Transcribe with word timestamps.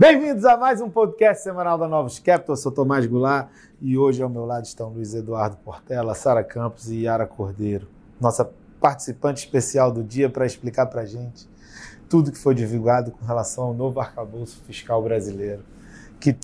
Bem-vindos 0.00 0.44
a 0.44 0.56
mais 0.56 0.80
um 0.80 0.88
podcast 0.88 1.42
semanal 1.42 1.76
da 1.76 1.88
Novos 1.88 2.20
Capital. 2.20 2.52
Eu 2.52 2.56
sou 2.56 2.70
Tomás 2.70 3.04
Goulart 3.04 3.48
e 3.80 3.98
hoje 3.98 4.22
ao 4.22 4.28
meu 4.28 4.44
lado 4.44 4.64
estão 4.64 4.90
Luiz 4.90 5.12
Eduardo 5.12 5.56
Portela, 5.56 6.14
Sara 6.14 6.44
Campos 6.44 6.88
e 6.88 7.02
Yara 7.02 7.26
Cordeiro, 7.26 7.88
nossa 8.20 8.48
participante 8.80 9.44
especial 9.44 9.90
do 9.90 10.04
dia 10.04 10.30
para 10.30 10.46
explicar 10.46 10.86
para 10.86 11.00
a 11.00 11.04
gente 11.04 11.48
tudo 12.08 12.30
que 12.30 12.38
foi 12.38 12.54
divulgado 12.54 13.10
com 13.10 13.26
relação 13.26 13.64
ao 13.64 13.74
novo 13.74 13.98
arcabouço 13.98 14.62
fiscal 14.64 15.02
brasileiro, 15.02 15.64
que 16.20 16.36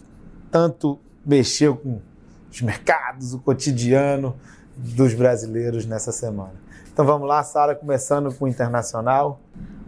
tanto 0.50 0.98
mexeu 1.24 1.76
com 1.76 2.00
os 2.50 2.60
mercados, 2.60 3.34
o 3.34 3.38
cotidiano 3.38 4.34
dos 4.76 5.14
brasileiros 5.14 5.86
nessa 5.86 6.10
semana. 6.10 6.54
Então 6.92 7.06
vamos 7.06 7.28
lá, 7.28 7.40
Sara, 7.44 7.76
começando 7.76 8.34
com 8.34 8.46
o 8.46 8.48
internacional. 8.48 9.40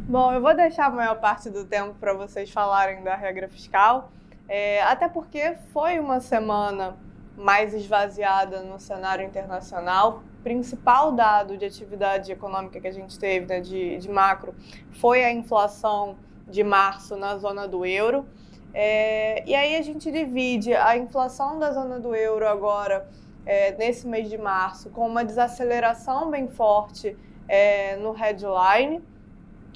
Bom, 0.08 0.32
eu 0.32 0.40
vou 0.40 0.54
deixar 0.54 0.86
a 0.86 0.90
maior 0.90 1.18
parte 1.18 1.50
do 1.50 1.64
tempo 1.64 1.96
para 1.98 2.14
vocês 2.14 2.48
falarem 2.48 3.02
da 3.02 3.16
regra 3.16 3.48
fiscal, 3.48 4.12
é, 4.48 4.80
até 4.84 5.08
porque 5.08 5.56
foi 5.72 5.98
uma 5.98 6.20
semana 6.20 6.96
mais 7.36 7.74
esvaziada 7.74 8.62
no 8.62 8.78
cenário 8.78 9.26
internacional. 9.26 10.22
Principal 10.44 11.10
dado 11.10 11.56
de 11.56 11.64
atividade 11.64 12.30
econômica 12.30 12.80
que 12.80 12.86
a 12.86 12.92
gente 12.92 13.18
teve, 13.18 13.46
né, 13.46 13.60
de, 13.60 13.98
de 13.98 14.08
macro, 14.08 14.54
foi 14.92 15.24
a 15.24 15.32
inflação 15.32 16.16
de 16.46 16.62
março 16.62 17.16
na 17.16 17.36
zona 17.36 17.66
do 17.66 17.84
euro. 17.84 18.24
É, 18.72 19.42
e 19.44 19.56
aí 19.56 19.74
a 19.74 19.82
gente 19.82 20.12
divide 20.12 20.72
a 20.72 20.96
inflação 20.96 21.58
da 21.58 21.72
zona 21.72 21.98
do 21.98 22.14
euro 22.14 22.46
agora, 22.46 23.08
é, 23.44 23.72
nesse 23.72 24.06
mês 24.06 24.30
de 24.30 24.38
março, 24.38 24.88
com 24.90 25.04
uma 25.04 25.24
desaceleração 25.24 26.30
bem 26.30 26.46
forte 26.46 27.16
é, 27.48 27.96
no 27.96 28.12
headline 28.12 29.02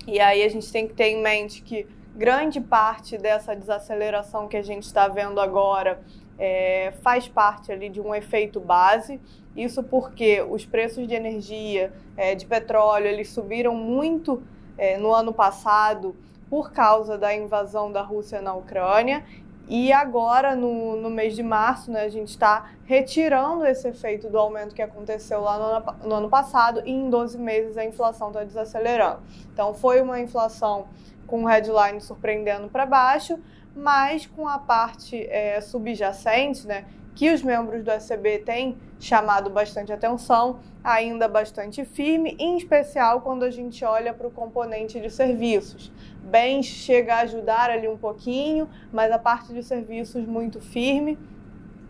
e 0.06 0.18
aí 0.20 0.42
a 0.42 0.48
gente 0.48 0.70
tem 0.70 0.86
que 0.86 0.94
ter 0.94 1.08
em 1.08 1.22
mente 1.22 1.62
que 1.62 1.86
grande 2.14 2.60
parte 2.60 3.16
dessa 3.16 3.54
desaceleração 3.54 4.48
que 4.48 4.56
a 4.56 4.62
gente 4.62 4.84
está 4.84 5.08
vendo 5.08 5.40
agora 5.40 6.00
é, 6.38 6.92
faz 7.02 7.28
parte 7.28 7.70
ali 7.70 7.88
de 7.88 8.00
um 8.00 8.14
efeito 8.14 8.58
base. 8.58 9.20
Isso 9.56 9.82
porque 9.82 10.40
os 10.42 10.64
preços 10.64 11.06
de 11.06 11.14
energia, 11.14 11.92
é, 12.16 12.34
de 12.34 12.46
petróleo, 12.46 13.06
eles 13.06 13.28
subiram 13.28 13.74
muito 13.74 14.42
é, 14.78 14.96
no 14.96 15.12
ano 15.12 15.32
passado 15.32 16.16
por 16.48 16.72
causa 16.72 17.16
da 17.16 17.34
invasão 17.34 17.92
da 17.92 18.02
Rússia 18.02 18.40
na 18.40 18.54
Ucrânia 18.54 19.24
e 19.72 19.92
agora, 19.92 20.56
no, 20.56 20.96
no 20.96 21.08
mês 21.08 21.36
de 21.36 21.44
março, 21.44 21.92
né, 21.92 22.02
a 22.02 22.08
gente 22.08 22.30
está 22.30 22.72
retirando 22.84 23.64
esse 23.64 23.86
efeito 23.86 24.28
do 24.28 24.36
aumento 24.36 24.74
que 24.74 24.82
aconteceu 24.82 25.40
lá 25.40 25.56
no 25.56 25.64
ano, 25.64 26.08
no 26.08 26.14
ano 26.16 26.28
passado 26.28 26.82
e 26.84 26.90
em 26.90 27.08
12 27.08 27.38
meses 27.38 27.78
a 27.78 27.84
inflação 27.84 28.30
está 28.30 28.42
desacelerando. 28.42 29.20
Então, 29.52 29.72
foi 29.72 30.02
uma 30.02 30.18
inflação 30.18 30.88
com 31.24 31.44
headline 31.44 32.00
surpreendendo 32.00 32.68
para 32.68 32.84
baixo, 32.84 33.38
mas 33.72 34.26
com 34.26 34.48
a 34.48 34.58
parte 34.58 35.24
é, 35.30 35.60
subjacente, 35.60 36.66
né, 36.66 36.84
que 37.14 37.32
os 37.32 37.40
membros 37.40 37.84
do 37.84 37.92
SCB 37.92 38.38
têm 38.40 38.76
chamado 38.98 39.50
bastante 39.50 39.92
atenção, 39.92 40.58
ainda 40.82 41.28
bastante 41.28 41.84
firme, 41.84 42.34
em 42.40 42.56
especial 42.56 43.20
quando 43.20 43.44
a 43.44 43.50
gente 43.52 43.84
olha 43.84 44.12
para 44.12 44.26
o 44.26 44.32
componente 44.32 44.98
de 44.98 45.10
serviços. 45.10 45.92
Bens 46.22 46.66
chega 46.66 47.16
a 47.16 47.20
ajudar 47.20 47.70
ali 47.70 47.88
um 47.88 47.96
pouquinho, 47.96 48.68
mas 48.92 49.10
a 49.10 49.18
parte 49.18 49.52
de 49.52 49.62
serviços 49.62 50.24
muito 50.26 50.60
firme. 50.60 51.18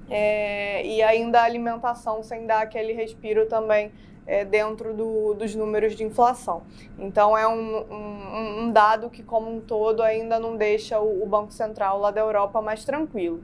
É, 0.08 0.84
e 0.84 1.02
ainda 1.02 1.40
a 1.40 1.44
alimentação 1.44 2.22
sem 2.22 2.44
dar 2.44 2.62
aquele 2.62 2.92
respiro 2.92 3.46
também 3.46 3.92
é, 4.26 4.44
dentro 4.44 4.92
do, 4.92 5.34
dos 5.34 5.54
números 5.54 5.94
de 5.94 6.04
inflação. 6.04 6.62
Então 6.98 7.36
é 7.36 7.46
um, 7.46 7.76
um, 7.78 8.62
um, 8.62 8.72
dado 8.72 9.08
que, 9.08 9.22
como 9.22 9.54
um 9.54 9.60
todo, 9.60 10.02
ainda 10.02 10.38
não 10.38 10.56
deixa 10.56 10.98
o, 10.98 11.22
o 11.22 11.26
Banco 11.26 11.52
Central 11.52 11.98
lá 11.98 12.10
da 12.10 12.20
Europa 12.20 12.60
mais 12.60 12.84
tranquilo. 12.84 13.42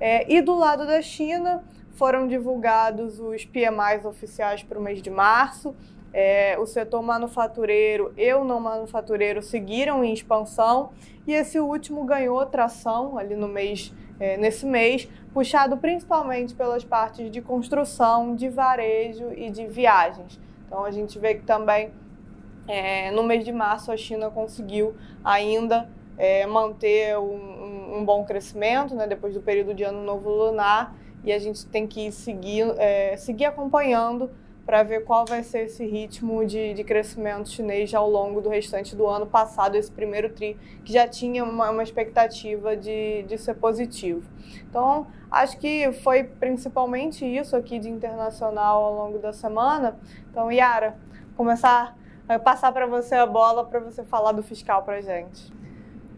É, 0.00 0.32
e 0.32 0.40
do 0.40 0.56
lado 0.56 0.86
da 0.86 1.00
China, 1.00 1.62
foram 1.94 2.26
divulgados 2.26 3.20
os 3.20 3.44
PMIs 3.44 4.04
oficiais 4.04 4.62
para 4.62 4.78
o 4.78 4.82
mês 4.82 5.02
de 5.02 5.10
março. 5.10 5.74
É, 6.12 6.58
o 6.58 6.66
setor 6.66 7.02
manufatureiro 7.02 8.12
e 8.16 8.32
o 8.34 8.44
não 8.44 8.60
manufatureiro 8.60 9.40
seguiram 9.40 10.04
em 10.04 10.12
expansão 10.12 10.90
e 11.26 11.32
esse 11.32 11.58
último 11.58 12.04
ganhou 12.04 12.44
tração 12.44 13.16
ali 13.16 13.34
no 13.34 13.48
mês, 13.48 13.94
é, 14.20 14.36
nesse 14.36 14.66
mês, 14.66 15.08
puxado 15.32 15.76
principalmente 15.78 16.54
pelas 16.54 16.84
partes 16.84 17.30
de 17.30 17.40
construção, 17.40 18.36
de 18.36 18.48
varejo 18.48 19.32
e 19.32 19.50
de 19.50 19.66
viagens. 19.66 20.38
Então 20.66 20.84
a 20.84 20.90
gente 20.90 21.18
vê 21.18 21.34
que 21.34 21.44
também 21.44 21.90
é, 22.68 23.10
no 23.10 23.22
mês 23.22 23.44
de 23.44 23.52
março 23.52 23.90
a 23.90 23.96
China 23.96 24.30
conseguiu 24.30 24.94
ainda 25.24 25.88
é, 26.16 26.46
manter 26.46 27.18
um, 27.18 27.34
um, 27.34 27.98
um, 27.98 28.04
bom 28.04 28.24
crescimento, 28.24 28.94
né, 28.94 29.06
depois 29.06 29.34
do 29.34 29.40
período 29.40 29.74
de 29.74 29.82
ano 29.82 30.02
novo 30.02 30.28
lunar, 30.30 30.94
e 31.24 31.32
a 31.32 31.38
gente 31.38 31.66
tem 31.66 31.86
que 31.86 32.10
seguir, 32.12 32.72
é, 32.78 33.16
seguir 33.16 33.46
acompanhando 33.46 34.30
para 34.64 34.82
ver 34.82 35.04
qual 35.04 35.24
vai 35.26 35.42
ser 35.42 35.64
esse 35.64 35.84
ritmo 35.84 36.44
de, 36.46 36.72
de 36.74 36.84
crescimento 36.84 37.48
chinês 37.48 37.92
ao 37.92 38.08
longo 38.08 38.40
do 38.40 38.48
restante 38.48 38.94
do 38.94 39.06
ano 39.06 39.26
passado, 39.26 39.74
esse 39.74 39.90
primeiro 39.90 40.30
TRI, 40.30 40.56
que 40.84 40.92
já 40.92 41.08
tinha 41.08 41.42
uma, 41.42 41.70
uma 41.70 41.82
expectativa 41.82 42.76
de, 42.76 43.24
de 43.24 43.38
ser 43.38 43.54
positivo. 43.54 44.22
Então, 44.68 45.06
acho 45.30 45.58
que 45.58 45.90
foi 46.04 46.24
principalmente 46.24 47.24
isso 47.24 47.56
aqui 47.56 47.78
de 47.78 47.88
internacional 47.88 48.82
ao 48.82 48.94
longo 48.94 49.18
da 49.18 49.32
semana. 49.32 49.98
Então, 50.30 50.50
Yara, 50.50 50.96
começar 51.36 51.96
a 52.28 52.38
passar 52.38 52.72
para 52.72 52.86
você 52.86 53.16
a 53.16 53.26
bola 53.26 53.64
para 53.64 53.80
você 53.80 54.04
falar 54.04 54.32
do 54.32 54.42
fiscal 54.42 54.82
para 54.84 55.00
gente. 55.00 55.52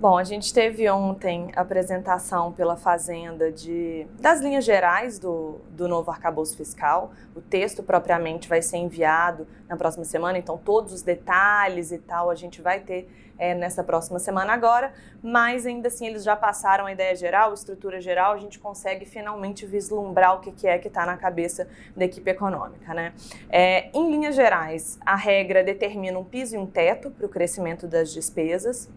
Bom, 0.05 0.19
a 0.19 0.25
gente 0.25 0.53
teve 0.53 0.87
ontem 0.91 1.51
a 1.57 1.63
apresentação 1.63 2.53
pela 2.53 2.77
Fazenda 2.77 3.51
de, 3.51 4.07
das 4.21 4.39
linhas 4.39 4.63
gerais 4.63 5.19
do, 5.19 5.63
do 5.71 5.89
novo 5.89 6.11
arcabouço 6.11 6.55
fiscal. 6.59 7.13
O 7.35 7.41
texto 7.41 7.83
propriamente 7.83 8.47
vai 8.47 8.61
ser 8.61 8.77
enviado 8.77 9.47
na 9.67 9.79
próxima 9.79 10.05
semana, 10.05 10.37
então 10.37 10.59
todos 10.59 10.93
os 10.93 11.01
detalhes 11.01 11.91
e 11.91 11.97
tal 11.97 12.29
a 12.29 12.35
gente 12.35 12.61
vai 12.61 12.81
ter 12.81 13.11
é, 13.39 13.55
nessa 13.55 13.83
próxima 13.83 14.19
semana 14.19 14.53
agora, 14.53 14.93
mas 15.23 15.65
ainda 15.65 15.89
assim 15.89 16.07
eles 16.07 16.23
já 16.23 16.37
passaram 16.37 16.85
a 16.85 16.93
ideia 16.93 17.17
geral, 17.17 17.53
a 17.53 17.55
estrutura 17.55 17.99
geral, 17.99 18.35
a 18.35 18.39
gente 18.39 18.59
consegue 18.59 19.07
finalmente 19.07 19.65
vislumbrar 19.65 20.37
o 20.37 20.41
que, 20.41 20.53
que 20.53 20.67
é 20.67 20.79
que 20.79 20.89
está 20.89 21.07
na 21.07 21.17
cabeça 21.17 21.67
da 21.97 22.05
equipe 22.05 22.31
econômica. 22.31 22.93
Né? 22.93 23.15
É, 23.49 23.89
em 23.95 24.11
linhas 24.11 24.35
gerais, 24.35 24.99
a 25.01 25.17
regra 25.17 25.65
determina 25.65 26.19
um 26.19 26.25
piso 26.25 26.57
e 26.57 26.59
um 26.59 26.67
teto 26.67 27.11
para 27.11 27.25
o 27.25 27.29
crescimento 27.31 27.87
das 27.87 28.13
despesas 28.13 28.91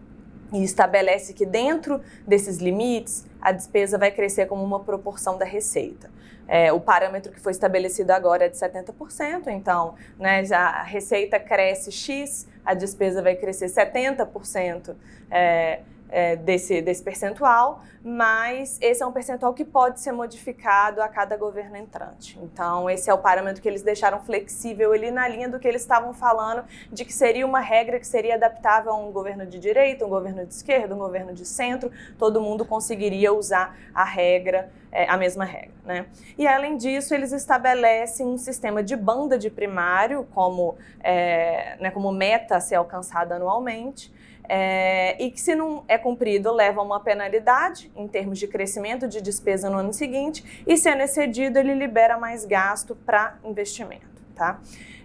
e 0.52 0.62
estabelece 0.62 1.32
que 1.32 1.44
dentro 1.44 2.00
desses 2.26 2.58
limites 2.58 3.26
a 3.40 3.52
despesa 3.52 3.98
vai 3.98 4.10
crescer 4.10 4.46
como 4.46 4.64
uma 4.64 4.80
proporção 4.80 5.36
da 5.38 5.44
receita. 5.44 6.10
É, 6.46 6.72
o 6.72 6.80
parâmetro 6.80 7.30
que 7.30 7.40
foi 7.40 7.52
estabelecido 7.52 8.10
agora 8.10 8.46
é 8.46 8.48
de 8.48 8.56
70%, 8.56 9.48
então 9.48 9.94
né, 10.18 10.42
a 10.50 10.82
receita 10.82 11.38
cresce 11.38 11.92
X, 11.92 12.48
a 12.64 12.72
despesa 12.72 13.20
vai 13.22 13.36
crescer 13.36 13.66
70%. 13.66 14.94
É, 15.30 15.80
é, 16.08 16.36
desse, 16.36 16.80
desse 16.80 17.02
percentual, 17.02 17.82
mas 18.02 18.78
esse 18.80 19.02
é 19.02 19.06
um 19.06 19.12
percentual 19.12 19.52
que 19.52 19.64
pode 19.64 20.00
ser 20.00 20.12
modificado 20.12 21.02
a 21.02 21.08
cada 21.08 21.36
governo 21.36 21.76
entrante. 21.76 22.38
Então, 22.42 22.88
esse 22.88 23.10
é 23.10 23.14
o 23.14 23.18
parâmetro 23.18 23.60
que 23.60 23.68
eles 23.68 23.82
deixaram 23.82 24.20
flexível 24.20 24.92
ali 24.92 25.10
na 25.10 25.28
linha 25.28 25.48
do 25.48 25.58
que 25.58 25.68
eles 25.68 25.82
estavam 25.82 26.14
falando, 26.14 26.64
de 26.90 27.04
que 27.04 27.12
seria 27.12 27.44
uma 27.44 27.60
regra 27.60 27.98
que 27.98 28.06
seria 28.06 28.36
adaptável 28.36 28.92
a 28.92 28.96
um 28.96 29.12
governo 29.12 29.44
de 29.44 29.58
direita, 29.58 30.06
um 30.06 30.08
governo 30.08 30.46
de 30.46 30.54
esquerda, 30.54 30.94
um 30.94 30.98
governo 30.98 31.34
de 31.34 31.44
centro, 31.44 31.90
todo 32.18 32.40
mundo 32.40 32.64
conseguiria 32.64 33.32
usar 33.32 33.76
a 33.94 34.04
regra, 34.04 34.70
é, 34.90 35.08
a 35.08 35.16
mesma 35.16 35.44
regra. 35.44 35.72
Né? 35.84 36.06
E 36.36 36.46
além 36.46 36.76
disso, 36.76 37.14
eles 37.14 37.32
estabelecem 37.32 38.26
um 38.26 38.38
sistema 38.38 38.82
de 38.82 38.96
banda 38.96 39.36
de 39.36 39.50
primário 39.50 40.26
como, 40.34 40.76
é, 41.00 41.76
né, 41.80 41.90
como 41.90 42.12
meta 42.12 42.56
a 42.56 42.60
ser 42.60 42.76
alcançada 42.76 43.36
anualmente 43.36 44.12
é, 44.48 45.22
e 45.22 45.30
que, 45.30 45.40
se 45.40 45.54
não 45.54 45.84
é 45.86 45.98
cumprido, 45.98 46.52
leva 46.52 46.80
a 46.80 46.84
uma 46.84 47.00
penalidade 47.00 47.90
em 47.94 48.08
termos 48.08 48.38
de 48.38 48.48
crescimento 48.48 49.06
de 49.06 49.20
despesa 49.20 49.68
no 49.68 49.78
ano 49.78 49.92
seguinte, 49.92 50.62
e 50.66 50.76
sendo 50.76 51.02
excedido, 51.02 51.58
ele 51.58 51.74
libera 51.74 52.16
mais 52.16 52.44
gasto 52.44 52.96
para 52.96 53.38
investimento. 53.44 54.06
Tá? 54.34 54.60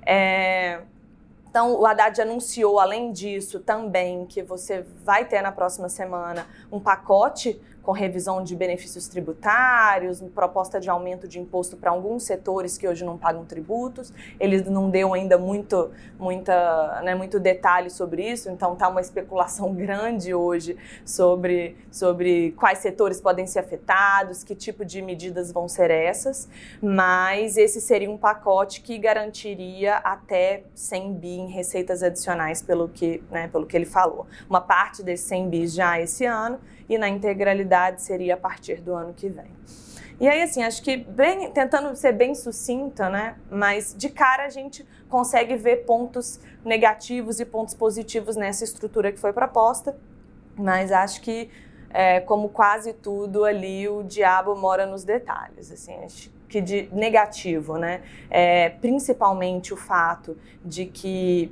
É, 0.05 0.79
então, 1.49 1.79
o 1.79 1.85
Haddad 1.85 2.19
anunciou, 2.19 2.79
além 2.79 3.11
disso, 3.11 3.59
também 3.59 4.25
que 4.25 4.41
você 4.41 4.85
vai 5.03 5.25
ter 5.25 5.41
na 5.41 5.51
próxima 5.51 5.87
semana 5.87 6.47
um 6.71 6.79
pacote 6.79 7.61
com 7.83 7.91
revisão 7.91 8.41
de 8.41 8.55
benefícios 8.55 9.09
tributários, 9.09 10.21
proposta 10.33 10.79
de 10.79 10.89
aumento 10.89 11.27
de 11.27 11.37
imposto 11.37 11.75
para 11.75 11.91
alguns 11.91 12.23
setores 12.23 12.77
que 12.77 12.87
hoje 12.87 13.03
não 13.03 13.17
pagam 13.17 13.43
tributos. 13.43 14.13
Ele 14.39 14.61
não 14.61 14.89
deu 14.89 15.13
ainda 15.13 15.37
muito, 15.37 15.91
muita, 16.17 17.01
né, 17.01 17.13
muito 17.13 17.41
detalhe 17.41 17.89
sobre 17.89 18.23
isso, 18.31 18.49
então 18.49 18.73
está 18.73 18.87
uma 18.87 19.01
especulação 19.01 19.73
grande 19.75 20.33
hoje 20.33 20.77
sobre, 21.03 21.75
sobre 21.91 22.53
quais 22.53 22.79
setores 22.79 23.19
podem 23.19 23.45
ser 23.45 23.59
afetados, 23.59 24.43
que 24.43 24.55
tipo 24.55 24.85
de 24.85 25.01
medidas 25.01 25.51
vão 25.51 25.67
ser 25.67 25.91
essas, 25.91 26.47
mas 26.81 27.57
esse 27.57 27.81
seria 27.81 28.09
um 28.09 28.17
pacote 28.17 28.79
que 28.79 28.97
garantiria 28.97 29.97
até 29.97 30.63
100 30.73 31.13
bi 31.15 31.27
em 31.39 31.47
receitas 31.49 32.01
adicionais, 32.01 32.61
pelo 32.61 32.87
que, 32.87 33.21
né, 33.29 33.49
pelo 33.49 33.65
que 33.65 33.75
ele 33.75 33.85
falou. 33.85 34.25
Uma 34.49 34.61
parte 34.61 35.03
desses 35.03 35.25
100 35.27 35.49
bis 35.49 35.73
já 35.73 35.99
esse 35.99 36.25
ano 36.25 36.59
e 36.87 36.97
na 36.97 37.09
integralidade 37.09 38.01
seria 38.01 38.35
a 38.35 38.37
partir 38.37 38.81
do 38.81 38.93
ano 38.93 39.13
que 39.13 39.29
vem. 39.29 39.51
E 40.19 40.27
aí, 40.27 40.41
assim, 40.43 40.63
acho 40.63 40.81
que 40.81 40.97
bem, 40.97 41.51
tentando 41.51 41.95
ser 41.95 42.13
bem 42.13 42.35
sucinta, 42.35 43.09
né? 43.09 43.35
Mas 43.49 43.95
de 43.97 44.09
cara 44.09 44.45
a 44.45 44.49
gente 44.49 44.85
consegue 45.09 45.55
ver 45.55 45.85
pontos 45.85 46.39
negativos 46.63 47.39
e 47.39 47.45
pontos 47.45 47.73
positivos 47.73 48.35
nessa 48.35 48.63
estrutura 48.63 49.11
que 49.11 49.19
foi 49.19 49.33
proposta. 49.33 49.97
Mas 50.55 50.91
acho 50.91 51.19
que, 51.21 51.49
é, 51.89 52.19
como 52.19 52.49
quase 52.49 52.93
tudo 52.93 53.43
ali, 53.43 53.89
o 53.89 54.03
diabo 54.03 54.55
mora 54.55 54.85
nos 54.85 55.03
detalhes. 55.03 55.71
Assim, 55.71 55.95
acho 56.05 56.31
que 56.47 56.61
de 56.61 56.87
negativo, 56.93 57.77
né? 57.77 58.03
É, 58.29 58.69
principalmente 58.69 59.73
o 59.73 59.77
fato 59.77 60.37
de 60.63 60.85
que 60.85 61.51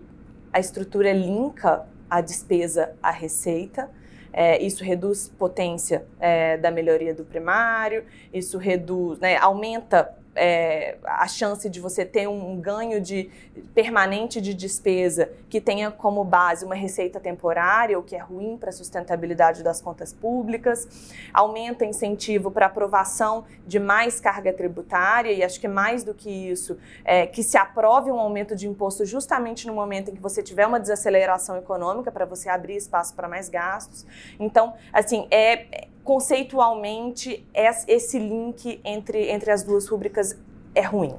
a 0.53 0.59
estrutura 0.59 1.11
linka 1.11 1.87
a 2.09 2.21
despesa 2.21 2.93
à 3.01 3.09
receita. 3.09 3.89
É, 4.33 4.61
isso 4.61 4.83
reduz 4.83 5.27
potência 5.37 6.05
é, 6.19 6.57
da 6.57 6.71
melhoria 6.71 7.13
do 7.13 7.25
primário, 7.25 8.05
isso 8.33 8.57
reduz, 8.57 9.19
né, 9.19 9.37
aumenta 9.37 10.20
é, 10.35 10.97
a 11.03 11.27
chance 11.27 11.69
de 11.69 11.79
você 11.79 12.05
ter 12.05 12.27
um 12.27 12.59
ganho 12.59 13.01
de, 13.01 13.29
permanente 13.73 14.39
de 14.39 14.53
despesa 14.53 15.29
que 15.49 15.59
tenha 15.59 15.91
como 15.91 16.23
base 16.23 16.65
uma 16.65 16.75
receita 16.75 17.19
temporária, 17.19 17.97
o 17.99 18.03
que 18.03 18.15
é 18.15 18.19
ruim 18.19 18.57
para 18.57 18.69
a 18.69 18.73
sustentabilidade 18.73 19.63
das 19.63 19.81
contas 19.81 20.13
públicas, 20.13 20.87
aumenta 21.33 21.85
incentivo 21.85 22.51
para 22.51 22.67
aprovação 22.67 23.45
de 23.67 23.79
mais 23.79 24.19
carga 24.19 24.53
tributária, 24.53 25.31
e 25.31 25.43
acho 25.43 25.59
que 25.59 25.67
mais 25.67 26.03
do 26.03 26.13
que 26.13 26.29
isso, 26.29 26.77
é, 27.03 27.27
que 27.27 27.43
se 27.43 27.57
aprove 27.57 28.11
um 28.11 28.19
aumento 28.19 28.55
de 28.55 28.67
imposto 28.67 29.05
justamente 29.05 29.67
no 29.67 29.73
momento 29.73 30.11
em 30.11 30.15
que 30.15 30.21
você 30.21 30.41
tiver 30.41 30.65
uma 30.65 30.79
desaceleração 30.79 31.57
econômica, 31.57 32.11
para 32.11 32.25
você 32.25 32.49
abrir 32.49 32.75
espaço 32.75 33.13
para 33.13 33.27
mais 33.27 33.49
gastos. 33.49 34.05
Então, 34.39 34.73
assim, 34.93 35.27
é 35.29 35.87
conceitualmente 36.03 37.45
esse 37.87 38.17
link 38.17 38.81
entre, 38.83 39.29
entre 39.29 39.51
as 39.51 39.63
duas 39.63 39.87
rúbricas 39.87 40.20
é 40.73 40.81
ruim. 40.81 41.17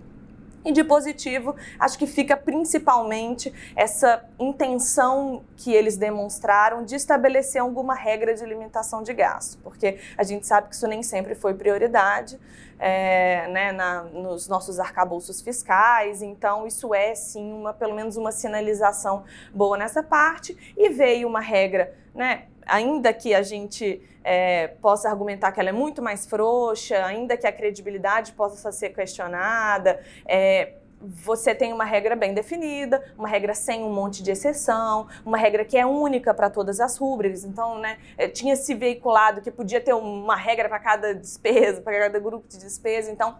E 0.64 0.70
de 0.70 0.84
positivo, 0.84 1.56
acho 1.78 1.98
que 1.98 2.06
fica 2.06 2.36
principalmente 2.36 3.52
essa 3.74 4.24
intenção 4.38 5.42
que 5.56 5.72
eles 5.72 5.96
demonstraram 5.96 6.84
de 6.84 6.94
estabelecer 6.94 7.60
alguma 7.60 7.94
regra 7.94 8.32
de 8.32 8.44
limitação 8.44 9.02
de 9.02 9.12
gasto, 9.12 9.58
porque 9.62 9.98
a 10.16 10.22
gente 10.22 10.46
sabe 10.46 10.68
que 10.68 10.76
isso 10.76 10.86
nem 10.86 11.02
sempre 11.02 11.34
foi 11.34 11.54
prioridade 11.54 12.38
é, 12.78 13.48
né, 13.48 13.72
na, 13.72 14.04
nos 14.04 14.46
nossos 14.46 14.78
arcabouços 14.78 15.40
fiscais, 15.40 16.22
então 16.22 16.64
isso 16.64 16.94
é 16.94 17.12
sim 17.14 17.52
uma, 17.52 17.74
pelo 17.74 17.94
menos 17.94 18.16
uma 18.16 18.30
sinalização 18.30 19.24
boa 19.52 19.76
nessa 19.76 20.02
parte, 20.02 20.56
e 20.76 20.90
veio 20.90 21.26
uma 21.26 21.40
regra, 21.40 21.92
né, 22.14 22.44
ainda 22.66 23.12
que 23.12 23.34
a 23.34 23.42
gente 23.42 24.00
é, 24.24 24.68
possa 24.80 25.08
argumentar 25.08 25.52
que 25.52 25.60
ela 25.60 25.68
é 25.68 25.72
muito 25.72 26.02
mais 26.02 26.26
frouxa, 26.26 27.04
ainda 27.04 27.36
que 27.36 27.46
a 27.46 27.52
credibilidade 27.52 28.32
possa 28.32 28.70
ser 28.72 28.90
questionada, 28.90 30.00
é, 30.26 30.74
você 31.02 31.54
tem 31.54 31.72
uma 31.72 31.84
regra 31.84 32.14
bem 32.14 32.32
definida, 32.32 33.02
uma 33.18 33.26
regra 33.26 33.54
sem 33.54 33.82
um 33.82 33.92
monte 33.92 34.22
de 34.22 34.30
exceção, 34.30 35.08
uma 35.26 35.36
regra 35.36 35.64
que 35.64 35.76
é 35.76 35.84
única 35.84 36.32
para 36.32 36.48
todas 36.48 36.78
as 36.78 36.96
rúbricas. 36.96 37.44
Então, 37.44 37.78
né, 37.78 37.98
é, 38.16 38.28
tinha 38.28 38.54
se 38.54 38.74
veiculado 38.74 39.40
que 39.40 39.50
podia 39.50 39.80
ter 39.80 39.92
uma 39.92 40.36
regra 40.36 40.68
para 40.68 40.78
cada 40.78 41.14
despesa, 41.14 41.80
para 41.80 41.98
cada 41.98 42.18
grupo 42.20 42.46
de 42.48 42.58
despesa. 42.58 43.10
Então, 43.10 43.36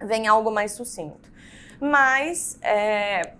vem 0.00 0.26
algo 0.26 0.50
mais 0.50 0.72
sucinto. 0.72 1.30
Mas, 1.78 2.58
é, 2.62 3.34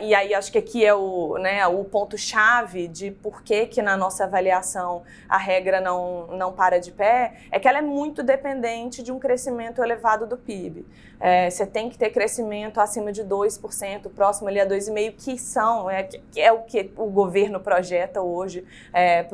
e 0.00 0.14
aí 0.14 0.34
acho 0.34 0.52
que 0.52 0.58
aqui 0.58 0.84
é 0.84 0.94
o, 0.94 1.36
né, 1.38 1.66
o 1.66 1.84
ponto-chave 1.84 2.86
de 2.86 3.10
por 3.10 3.42
que, 3.42 3.66
que 3.66 3.82
na 3.82 3.96
nossa 3.96 4.24
avaliação 4.24 5.02
a 5.28 5.36
regra 5.36 5.80
não, 5.80 6.28
não 6.28 6.52
para 6.52 6.78
de 6.78 6.92
pé, 6.92 7.34
é 7.50 7.58
que 7.58 7.66
ela 7.66 7.78
é 7.78 7.82
muito 7.82 8.22
dependente 8.22 9.02
de 9.02 9.10
um 9.10 9.18
crescimento 9.18 9.82
elevado 9.82 10.26
do 10.26 10.36
PIB. 10.36 10.86
É, 11.18 11.48
você 11.48 11.66
tem 11.66 11.88
que 11.88 11.96
ter 11.96 12.10
crescimento 12.10 12.80
acima 12.80 13.10
de 13.10 13.24
2%, 13.24 14.10
próximo 14.10 14.48
ali 14.48 14.60
a 14.60 14.66
2,5%, 14.66 15.14
que 15.16 15.38
são, 15.38 15.90
é, 15.90 16.02
que 16.02 16.40
é 16.40 16.52
o 16.52 16.62
que 16.62 16.92
o 16.96 17.06
governo 17.06 17.58
projeta 17.60 18.20
hoje 18.20 18.64
é, 18.92 19.24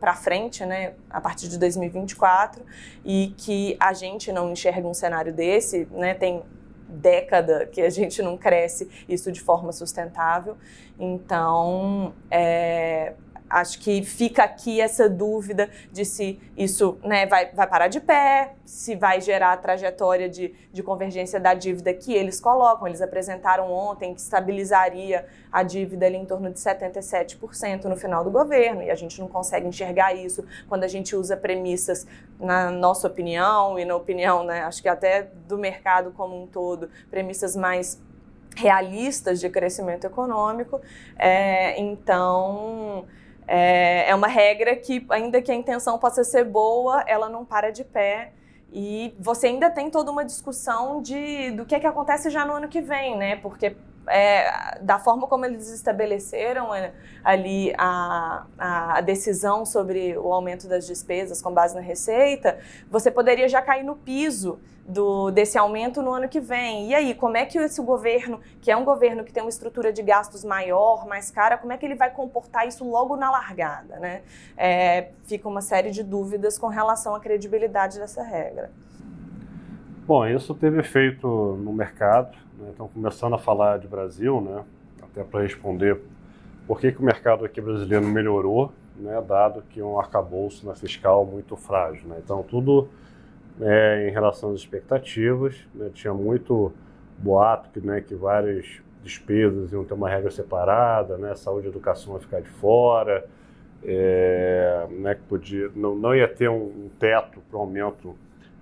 para 0.00 0.14
frente, 0.14 0.64
né, 0.66 0.94
a 1.08 1.20
partir 1.20 1.48
de 1.48 1.58
2024, 1.58 2.62
e 3.04 3.34
que 3.36 3.76
a 3.78 3.92
gente 3.92 4.32
não 4.32 4.50
enxerga 4.50 4.86
um 4.86 4.94
cenário 4.94 5.32
desse, 5.32 5.86
né, 5.92 6.14
tem 6.14 6.42
década 6.88 7.66
que 7.66 7.80
a 7.80 7.90
gente 7.90 8.22
não 8.22 8.36
cresce 8.36 8.88
isso 9.08 9.30
de 9.32 9.40
forma 9.40 9.72
sustentável. 9.72 10.56
Então, 10.98 12.14
é, 12.30 13.14
acho 13.48 13.78
que 13.80 14.02
fica 14.02 14.42
aqui 14.42 14.80
essa 14.80 15.08
dúvida 15.08 15.70
de 15.92 16.04
se 16.04 16.40
isso 16.56 16.98
né, 17.02 17.26
vai, 17.26 17.50
vai 17.52 17.66
parar 17.66 17.88
de 17.88 18.00
pé, 18.00 18.54
se 18.64 18.96
vai 18.96 19.20
gerar 19.20 19.52
a 19.52 19.56
trajetória 19.56 20.28
de, 20.28 20.54
de 20.72 20.82
convergência 20.82 21.38
da 21.38 21.54
dívida 21.54 21.94
que 21.94 22.12
eles 22.12 22.40
colocam. 22.40 22.86
Eles 22.86 23.00
apresentaram 23.00 23.70
ontem 23.70 24.14
que 24.14 24.20
estabilizaria 24.20 25.26
a 25.52 25.62
dívida 25.62 26.06
ali 26.06 26.16
em 26.16 26.24
torno 26.24 26.50
de 26.50 26.58
77% 26.58 27.84
no 27.84 27.96
final 27.96 28.24
do 28.24 28.30
governo, 28.30 28.82
e 28.82 28.90
a 28.90 28.94
gente 28.94 29.18
não 29.20 29.28
consegue 29.28 29.66
enxergar 29.66 30.14
isso 30.14 30.44
quando 30.68 30.84
a 30.84 30.88
gente 30.88 31.14
usa 31.14 31.36
premissas, 31.36 32.06
na 32.38 32.70
nossa 32.70 33.06
opinião 33.06 33.78
e 33.78 33.84
na 33.84 33.96
opinião, 33.96 34.44
né, 34.44 34.62
acho 34.62 34.82
que 34.82 34.88
até 34.88 35.28
do 35.46 35.56
mercado 35.56 36.10
como 36.12 36.42
um 36.42 36.46
todo, 36.46 36.90
premissas 37.10 37.56
mais 37.56 38.00
realistas 38.56 39.38
de 39.38 39.48
crescimento 39.48 40.06
econômico. 40.06 40.80
É, 41.18 41.78
então 41.80 43.06
é, 43.46 44.10
é 44.10 44.14
uma 44.14 44.26
regra 44.28 44.74
que, 44.76 45.06
ainda 45.10 45.40
que 45.40 45.52
a 45.52 45.54
intenção 45.54 45.98
possa 45.98 46.24
ser 46.24 46.44
boa, 46.44 47.04
ela 47.06 47.28
não 47.28 47.44
para 47.44 47.70
de 47.70 47.84
pé. 47.84 48.32
E 48.72 49.14
você 49.18 49.46
ainda 49.46 49.70
tem 49.70 49.90
toda 49.90 50.10
uma 50.10 50.24
discussão 50.24 51.00
de, 51.00 51.52
do 51.52 51.64
que 51.64 51.74
é 51.74 51.80
que 51.80 51.86
acontece 51.86 52.28
já 52.30 52.44
no 52.44 52.54
ano 52.54 52.68
que 52.68 52.80
vem, 52.80 53.16
né? 53.16 53.36
Porque 53.36 53.76
é, 54.08 54.78
da 54.80 54.98
forma 54.98 55.26
como 55.26 55.44
eles 55.44 55.68
estabeleceram 55.70 56.74
é, 56.74 56.92
ali 57.24 57.72
a, 57.76 58.46
a, 58.58 59.00
decisão 59.00 59.64
sobre 59.64 60.16
o 60.16 60.32
aumento 60.32 60.68
das 60.68 60.86
despesas 60.86 61.42
com 61.42 61.52
base 61.52 61.74
na 61.74 61.80
receita, 61.80 62.58
você 62.90 63.10
poderia 63.10 63.48
já 63.48 63.60
cair 63.62 63.82
no 63.82 63.96
piso 63.96 64.60
do, 64.88 65.30
desse 65.30 65.58
aumento 65.58 66.00
no 66.00 66.12
ano 66.12 66.28
que 66.28 66.40
vem. 66.40 66.88
E 66.88 66.94
aí, 66.94 67.14
como 67.14 67.36
é 67.36 67.44
que 67.44 67.58
esse 67.58 67.82
governo, 67.82 68.40
que 68.60 68.70
é 68.70 68.76
um 68.76 68.84
governo 68.84 69.24
que 69.24 69.32
tem 69.32 69.42
uma 69.42 69.48
estrutura 69.48 69.92
de 69.92 70.02
gastos 70.02 70.44
maior, 70.44 71.06
mais 71.06 71.30
cara, 71.30 71.58
como 71.58 71.72
é 71.72 71.76
que 71.76 71.84
ele 71.84 71.96
vai 71.96 72.10
comportar 72.10 72.66
isso 72.68 72.88
logo 72.88 73.16
na 73.16 73.30
largada? 73.30 73.98
Né? 73.98 74.22
É, 74.56 75.08
fica 75.24 75.48
uma 75.48 75.60
série 75.60 75.90
de 75.90 76.02
dúvidas 76.02 76.56
com 76.56 76.68
relação 76.68 77.14
à 77.14 77.20
credibilidade 77.20 77.98
dessa 77.98 78.22
regra. 78.22 78.70
Bom, 80.06 80.24
isso 80.26 80.54
teve 80.54 80.78
efeito 80.78 81.26
no 81.26 81.72
mercado. 81.72 82.36
Né? 82.56 82.70
Então, 82.72 82.88
começando 82.88 83.34
a 83.34 83.38
falar 83.38 83.78
de 83.78 83.88
Brasil, 83.88 84.40
né? 84.40 84.64
até 85.02 85.24
para 85.24 85.42
responder 85.42 86.00
por 86.66 86.80
que, 86.80 86.92
que 86.92 87.00
o 87.00 87.04
mercado 87.04 87.44
aqui 87.44 87.60
brasileiro 87.60 88.06
melhorou, 88.06 88.72
né? 88.96 89.20
dado 89.26 89.62
que 89.70 89.82
um 89.82 89.98
arcabouço 89.98 90.64
na 90.64 90.76
fiscal 90.76 91.24
muito 91.24 91.56
frágil. 91.56 92.08
Né? 92.08 92.20
Então, 92.22 92.44
tudo 92.44 92.88
é, 93.60 94.08
em 94.08 94.12
relação 94.12 94.50
às 94.50 94.60
expectativas. 94.60 95.56
Né? 95.74 95.90
Tinha 95.92 96.14
muito 96.14 96.72
boato 97.18 97.70
que, 97.70 97.80
né, 97.80 98.00
que 98.00 98.14
várias 98.14 98.80
despesas 99.02 99.72
iam 99.72 99.84
ter 99.84 99.94
uma 99.94 100.08
regra 100.08 100.30
separada, 100.30 101.16
né? 101.16 101.34
saúde 101.34 101.66
e 101.66 101.70
educação 101.70 102.14
ia 102.14 102.20
ficar 102.20 102.40
de 102.40 102.48
fora, 102.48 103.24
é, 103.84 104.86
né, 104.90 105.14
que 105.14 105.22
podia, 105.22 105.70
não, 105.74 105.94
não 105.94 106.14
ia 106.14 106.26
ter 106.26 106.48
um, 106.48 106.64
um 106.64 106.90
teto 106.98 107.40
para 107.48 107.56
o 107.56 107.60
aumento 107.60 108.16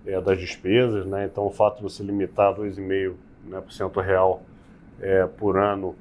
é, 0.04 0.20
das 0.20 0.38
despesas, 0.38 1.06
né? 1.06 1.24
então 1.24 1.46
o 1.46 1.50
fato 1.50 1.78
de 1.78 1.82
você 1.82 2.02
limitar 2.02 2.54
2,5% 2.54 3.14
né, 3.46 3.60
por 3.60 3.72
cento 3.72 4.00
real 4.00 4.42
é, 5.00 5.26
por 5.26 5.56
ano 5.56 5.94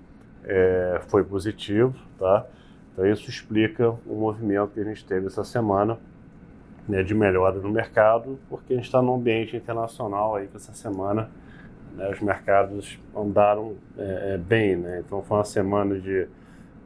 é, 0.43 1.01
foi 1.07 1.23
positivo, 1.23 1.95
tá? 2.17 2.45
Então 2.91 3.05
isso 3.05 3.29
explica 3.29 3.89
o 4.05 4.15
movimento 4.15 4.71
que 4.73 4.79
a 4.79 4.83
gente 4.83 5.03
teve 5.05 5.27
essa 5.27 5.43
semana 5.43 5.97
né, 6.87 7.03
de 7.03 7.13
melhora 7.13 7.59
no 7.59 7.69
mercado, 7.69 8.39
porque 8.49 8.73
a 8.73 8.75
gente 8.75 8.85
está 8.85 9.01
num 9.01 9.15
ambiente 9.15 9.55
internacional 9.55 10.35
aí 10.35 10.47
que 10.47 10.57
essa 10.57 10.73
semana 10.73 11.29
né, 11.95 12.09
os 12.09 12.19
mercados 12.19 12.99
andaram 13.15 13.75
é, 13.97 14.33
é 14.33 14.37
bem, 14.37 14.75
né? 14.75 15.03
Então 15.05 15.21
foi 15.21 15.37
uma 15.37 15.45
semana 15.45 15.99
de 15.99 16.27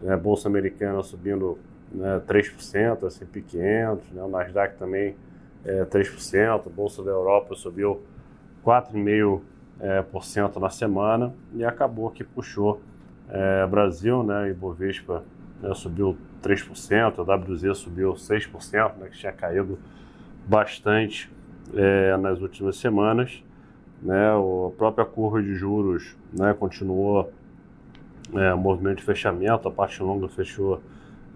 né, 0.02 0.16
bolsa 0.16 0.48
americana 0.48 1.02
subindo 1.02 1.58
né, 1.92 2.22
3%, 2.28 3.08
S&P 3.08 3.42
500, 3.42 4.12
né, 4.12 4.24
o 4.24 4.28
Nasdaq 4.28 4.78
também 4.78 5.16
é, 5.66 5.86
3%, 5.86 6.66
a 6.66 6.70
Bolsa 6.70 7.04
da 7.04 7.12
Europa 7.12 7.56
subiu 7.56 8.04
4,5% 8.66 9.42
é, 9.80 10.02
por 10.02 10.24
cento 10.24 10.60
na 10.60 10.70
semana 10.70 11.34
e 11.54 11.64
acabou 11.64 12.10
que 12.10 12.24
puxou 12.24 12.82
é, 13.30 13.66
Brasil, 13.68 14.24
né, 14.24 14.50
Ibovespa 14.50 15.24
né, 15.62 15.74
subiu 15.74 16.18
3%, 16.42 17.20
a 17.20 17.36
WZ 17.36 17.78
subiu 17.78 18.14
6%, 18.14 18.98
né, 18.98 19.08
que 19.10 19.18
tinha 19.18 19.32
caído 19.32 19.78
bastante 20.48 21.30
é, 21.74 22.16
nas 22.18 22.42
últimas 22.42 22.78
semanas. 22.78 23.44
Né, 24.02 24.30
a 24.30 24.72
própria 24.78 25.06
curva 25.06 25.42
de 25.42 25.56
juros 25.56 26.16
né, 26.32 26.54
continuou 26.54 27.32
é, 28.34 28.54
movimento 28.54 28.98
de 28.98 29.04
fechamento, 29.04 29.68
a 29.68 29.72
parte 29.72 30.02
longa 30.04 30.28
fechou 30.28 30.82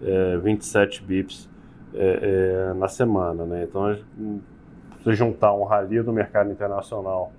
é, 0.02 0.36
27 0.38 1.02
bips 1.02 1.48
é, 1.94 2.70
é, 2.70 2.74
na 2.74 2.88
semana. 2.88 3.44
Né? 3.44 3.64
Então, 3.64 3.96
se 5.02 5.14
juntar 5.14 5.52
um 5.54 5.64
rally 5.64 6.02
do 6.02 6.12
mercado 6.12 6.50
internacional 6.50 7.32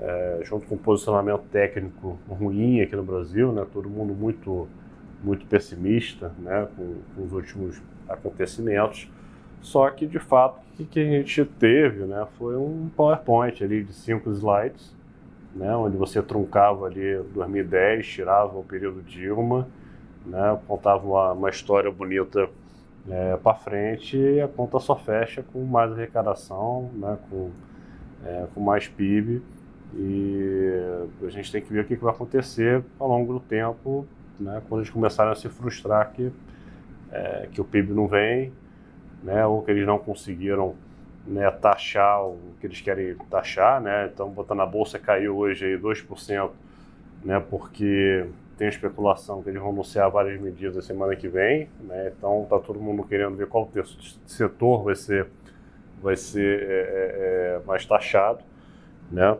é, 0.00 0.40
junto 0.42 0.66
com 0.66 0.76
um 0.76 0.78
posicionamento 0.78 1.42
técnico 1.50 2.18
ruim 2.28 2.80
aqui 2.80 2.94
no 2.94 3.02
Brasil, 3.02 3.52
né? 3.52 3.66
todo 3.72 3.88
mundo 3.88 4.14
muito, 4.14 4.68
muito 5.22 5.46
pessimista 5.46 6.32
né? 6.38 6.68
com, 6.76 6.96
com 7.14 7.24
os 7.24 7.32
últimos 7.32 7.80
acontecimentos, 8.08 9.08
só 9.60 9.90
que, 9.90 10.06
de 10.06 10.18
fato, 10.18 10.60
o 10.78 10.84
que 10.84 11.00
a 11.00 11.04
gente 11.04 11.44
teve 11.44 12.04
né, 12.04 12.26
foi 12.38 12.56
um 12.56 12.88
PowerPoint 12.96 13.62
ali 13.62 13.82
de 13.82 13.92
cinco 13.92 14.30
slides, 14.30 14.94
né, 15.54 15.74
onde 15.74 15.96
você 15.96 16.22
truncava 16.22 16.86
ali 16.86 17.20
2010, 17.34 18.06
tirava 18.06 18.56
o 18.56 18.62
período 18.62 19.02
Dilma, 19.02 19.68
né, 20.24 20.58
contava 20.68 21.04
uma, 21.04 21.32
uma 21.32 21.50
história 21.50 21.90
bonita 21.90 22.48
é, 23.10 23.36
para 23.36 23.54
frente 23.54 24.16
e 24.16 24.40
a 24.40 24.46
conta 24.46 24.78
só 24.78 24.94
fecha 24.94 25.42
com 25.42 25.64
mais 25.64 25.90
arrecadação, 25.92 26.90
né, 26.94 27.18
com, 27.28 27.50
é, 28.24 28.46
com 28.54 28.60
mais 28.60 28.86
PIB. 28.86 29.42
E 29.94 30.80
a 31.24 31.30
gente 31.30 31.50
tem 31.50 31.62
que 31.62 31.72
ver 31.72 31.80
o 31.80 31.84
que, 31.84 31.96
que 31.96 32.04
vai 32.04 32.12
acontecer 32.12 32.84
ao 32.98 33.08
longo 33.08 33.32
do 33.32 33.40
tempo, 33.40 34.06
né, 34.38 34.62
quando 34.68 34.82
eles 34.82 34.90
começarem 34.90 35.32
a 35.32 35.34
se 35.34 35.48
frustrar 35.48 36.12
que, 36.12 36.32
é, 37.10 37.48
que 37.50 37.60
o 37.60 37.64
PIB 37.64 37.92
não 37.92 38.06
vem, 38.06 38.52
né, 39.22 39.44
ou 39.46 39.62
que 39.62 39.70
eles 39.70 39.86
não 39.86 39.98
conseguiram 39.98 40.74
né, 41.26 41.50
taxar 41.50 42.24
o 42.24 42.38
que 42.60 42.66
eles 42.66 42.80
querem 42.80 43.14
taxar, 43.30 43.80
né, 43.80 44.10
então 44.12 44.30
botando 44.30 44.60
a 44.60 44.66
bolsa 44.66 44.98
caiu 44.98 45.36
hoje 45.36 45.66
aí 45.66 45.78
2%, 45.78 46.50
né, 47.24 47.40
porque 47.50 48.26
tem 48.56 48.68
especulação 48.68 49.42
que 49.42 49.50
eles 49.50 49.60
vão 49.60 49.70
anunciar 49.70 50.10
várias 50.10 50.40
medidas 50.40 50.76
na 50.76 50.82
semana 50.82 51.14
que 51.14 51.28
vem, 51.28 51.68
né, 51.80 52.12
então 52.16 52.46
tá 52.48 52.58
todo 52.58 52.80
mundo 52.80 53.04
querendo 53.04 53.36
ver 53.36 53.46
qual 53.46 53.68
setor 54.26 54.84
vai 54.84 54.94
ser, 54.94 55.26
vai 56.02 56.16
ser 56.16 56.62
é, 56.62 56.64
é, 56.64 57.56
é, 57.56 57.60
mais 57.66 57.84
taxado, 57.84 58.42
né, 59.10 59.36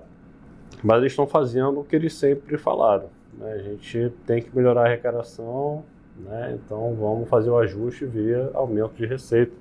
mas 0.82 0.98
eles 0.98 1.12
estão 1.12 1.26
fazendo 1.26 1.80
o 1.80 1.84
que 1.84 1.96
eles 1.96 2.14
sempre 2.14 2.58
falaram, 2.58 3.08
né, 3.38 3.52
a 3.52 3.58
gente 3.58 4.12
tem 4.26 4.42
que 4.42 4.54
melhorar 4.54 4.82
a 4.82 4.86
arrecadação, 4.86 5.84
né, 6.16 6.58
então 6.58 6.94
vamos 6.94 7.28
fazer 7.28 7.50
o 7.50 7.58
ajuste 7.58 8.04
via 8.04 8.50
aumento 8.52 8.94
de 8.94 9.06
receita, 9.06 9.52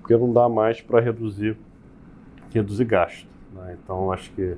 porque 0.00 0.16
não 0.16 0.32
dá 0.32 0.48
mais 0.48 0.80
para 0.80 1.00
reduzir, 1.00 1.56
reduzir 2.52 2.84
gasto. 2.84 3.26
Né? 3.52 3.76
Então, 3.82 4.12
acho 4.12 4.30
que 4.32 4.56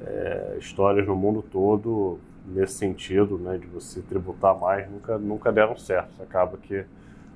é, 0.00 0.56
histórias 0.58 1.06
no 1.06 1.14
mundo 1.14 1.42
todo 1.42 2.18
nesse 2.46 2.74
sentido, 2.74 3.38
né, 3.38 3.58
de 3.58 3.66
você 3.66 4.00
tributar 4.00 4.58
mais, 4.58 4.90
nunca, 4.90 5.18
nunca 5.18 5.52
deram 5.52 5.76
certo. 5.76 6.22
Acaba 6.22 6.56
que 6.56 6.84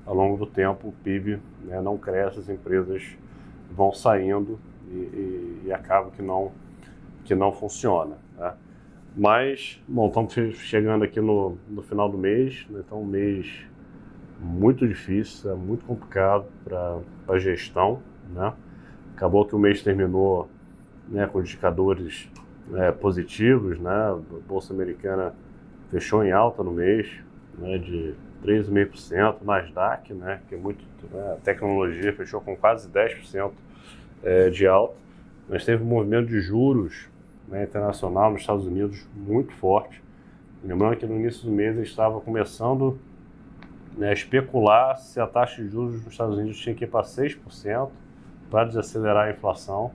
ao 0.05 0.15
longo 0.15 0.37
do 0.37 0.45
tempo 0.45 0.89
o 0.89 0.91
PIB 0.91 1.39
né, 1.63 1.79
não 1.81 1.97
cresce, 1.97 2.39
as 2.39 2.49
empresas 2.49 3.15
vão 3.71 3.93
saindo 3.93 4.59
e, 4.89 4.95
e, 4.95 5.61
e 5.65 5.73
acaba 5.73 6.09
que 6.11 6.21
não, 6.21 6.51
que 7.23 7.35
não 7.35 7.51
funciona. 7.51 8.17
Né? 8.37 8.53
Mas, 9.17 9.81
bom, 9.87 10.07
estamos 10.09 10.57
chegando 10.57 11.05
aqui 11.05 11.21
no, 11.21 11.57
no 11.69 11.81
final 11.81 12.09
do 12.09 12.17
mês, 12.17 12.65
né, 12.69 12.81
então 12.85 13.01
um 13.01 13.05
mês 13.05 13.65
muito 14.41 14.85
difícil, 14.85 15.51
é 15.51 15.55
muito 15.55 15.85
complicado 15.85 16.45
para 16.65 16.99
a 17.29 17.37
gestão. 17.39 18.01
Né? 18.33 18.51
Acabou 19.15 19.45
que 19.45 19.55
o 19.55 19.59
mês 19.59 19.81
terminou 19.81 20.49
né, 21.07 21.25
com 21.27 21.39
indicadores 21.39 22.29
é, 22.73 22.91
positivos. 22.91 23.79
Né? 23.79 23.89
A 23.89 24.19
Bolsa 24.45 24.73
Americana 24.73 25.33
fechou 25.89 26.21
em 26.25 26.33
alta 26.33 26.61
no 26.61 26.71
mês, 26.71 27.09
né, 27.57 27.77
de 27.77 28.13
3,5%. 28.43 29.37
Nasdaq, 29.43 30.13
né, 30.13 30.41
que 30.49 30.55
é 30.55 30.57
muito. 30.57 30.83
Né, 31.09 31.37
tecnologia 31.41 32.11
fechou 32.11 32.41
com 32.41 32.53
quase 32.53 32.89
10% 32.89 33.51
é, 34.23 34.49
de 34.49 34.67
alta. 34.67 34.95
Mas 35.47 35.63
teve 35.63 35.81
um 35.81 35.87
movimento 35.87 36.27
de 36.27 36.41
juros 36.41 37.07
né, 37.47 37.63
internacional 37.63 38.31
nos 38.31 38.41
Estados 38.41 38.65
Unidos 38.65 39.05
muito 39.15 39.53
forte. 39.53 40.03
Lembrando 40.63 40.97
que 40.97 41.05
no 41.05 41.15
início 41.15 41.45
do 41.45 41.51
mês 41.51 41.77
estava 41.77 42.19
começando 42.19 42.99
né, 43.97 44.11
especular 44.13 44.97
se 44.97 45.19
a 45.19 45.27
taxa 45.27 45.63
de 45.63 45.69
juros 45.69 46.03
nos 46.03 46.13
Estados 46.13 46.37
Unidos 46.37 46.57
tinha 46.57 46.75
que 46.75 46.83
ir 46.83 46.87
para 46.87 47.03
6% 47.03 47.89
para 48.49 48.65
desacelerar 48.65 49.27
a 49.27 49.31
inflação. 49.31 49.91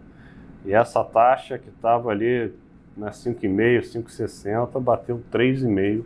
E 0.65 0.73
essa 0.73 1.03
taxa 1.03 1.59
que 1.59 1.69
estava 1.69 2.11
ali 2.11 2.53
né, 2.97 3.11
5,5%, 3.11 4.05
5,60%, 4.05 4.81
bateu 4.81 5.23
3,5% 5.33 6.05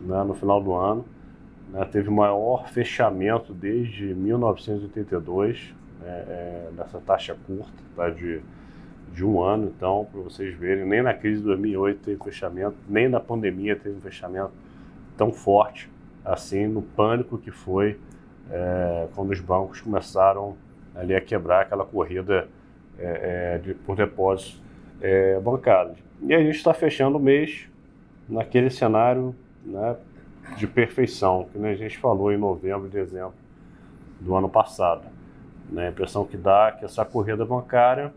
né, 0.00 0.24
no 0.24 0.34
final 0.34 0.62
do 0.62 0.74
ano. 0.74 1.04
Né, 1.70 1.84
teve 1.84 2.08
o 2.08 2.12
maior 2.12 2.68
fechamento 2.68 3.52
desde 3.52 4.14
1982, 4.14 5.74
né, 6.00 6.06
é, 6.08 6.70
nessa 6.76 7.00
taxa 7.00 7.36
curta, 7.46 7.72
tá, 7.96 8.10
de, 8.10 8.40
de 9.12 9.24
um 9.24 9.42
ano. 9.42 9.72
Então, 9.76 10.06
para 10.10 10.20
vocês 10.20 10.54
verem, 10.54 10.84
nem 10.84 11.02
na 11.02 11.14
crise 11.14 11.40
de 11.40 11.46
2008 11.46 12.00
teve 12.04 12.22
fechamento, 12.22 12.76
nem 12.88 13.08
na 13.08 13.20
pandemia 13.20 13.76
teve 13.76 13.96
um 13.96 14.00
fechamento 14.00 14.52
tão 15.16 15.30
forte 15.30 15.90
assim 16.24 16.66
no 16.66 16.80
pânico 16.80 17.36
que 17.36 17.50
foi 17.50 17.98
é, 18.50 19.08
quando 19.14 19.30
os 19.30 19.40
bancos 19.40 19.80
começaram 19.80 20.56
ali 20.94 21.14
a 21.14 21.20
quebrar 21.20 21.62
aquela 21.62 21.84
corrida 21.84 22.48
é, 22.98 23.54
é, 23.54 23.58
de, 23.58 23.74
por 23.74 23.96
depósitos 23.96 24.62
é, 25.00 25.38
bancários. 25.40 25.98
E 26.22 26.32
a 26.32 26.38
gente 26.38 26.56
está 26.56 26.72
fechando 26.72 27.18
o 27.18 27.20
mês 27.20 27.68
naquele 28.28 28.70
cenário 28.70 29.34
né, 29.64 29.96
de 30.56 30.66
perfeição 30.66 31.48
que 31.52 31.58
né, 31.58 31.72
a 31.72 31.74
gente 31.74 31.98
falou 31.98 32.32
em 32.32 32.36
novembro 32.36 32.86
e 32.86 32.90
dezembro 32.90 33.34
do 34.20 34.34
ano 34.34 34.48
passado. 34.48 35.02
Né, 35.70 35.88
a 35.88 35.90
impressão 35.90 36.24
que 36.24 36.36
dá 36.36 36.68
é 36.68 36.78
que 36.78 36.84
essa 36.84 37.04
corrida 37.04 37.44
bancária 37.44 38.12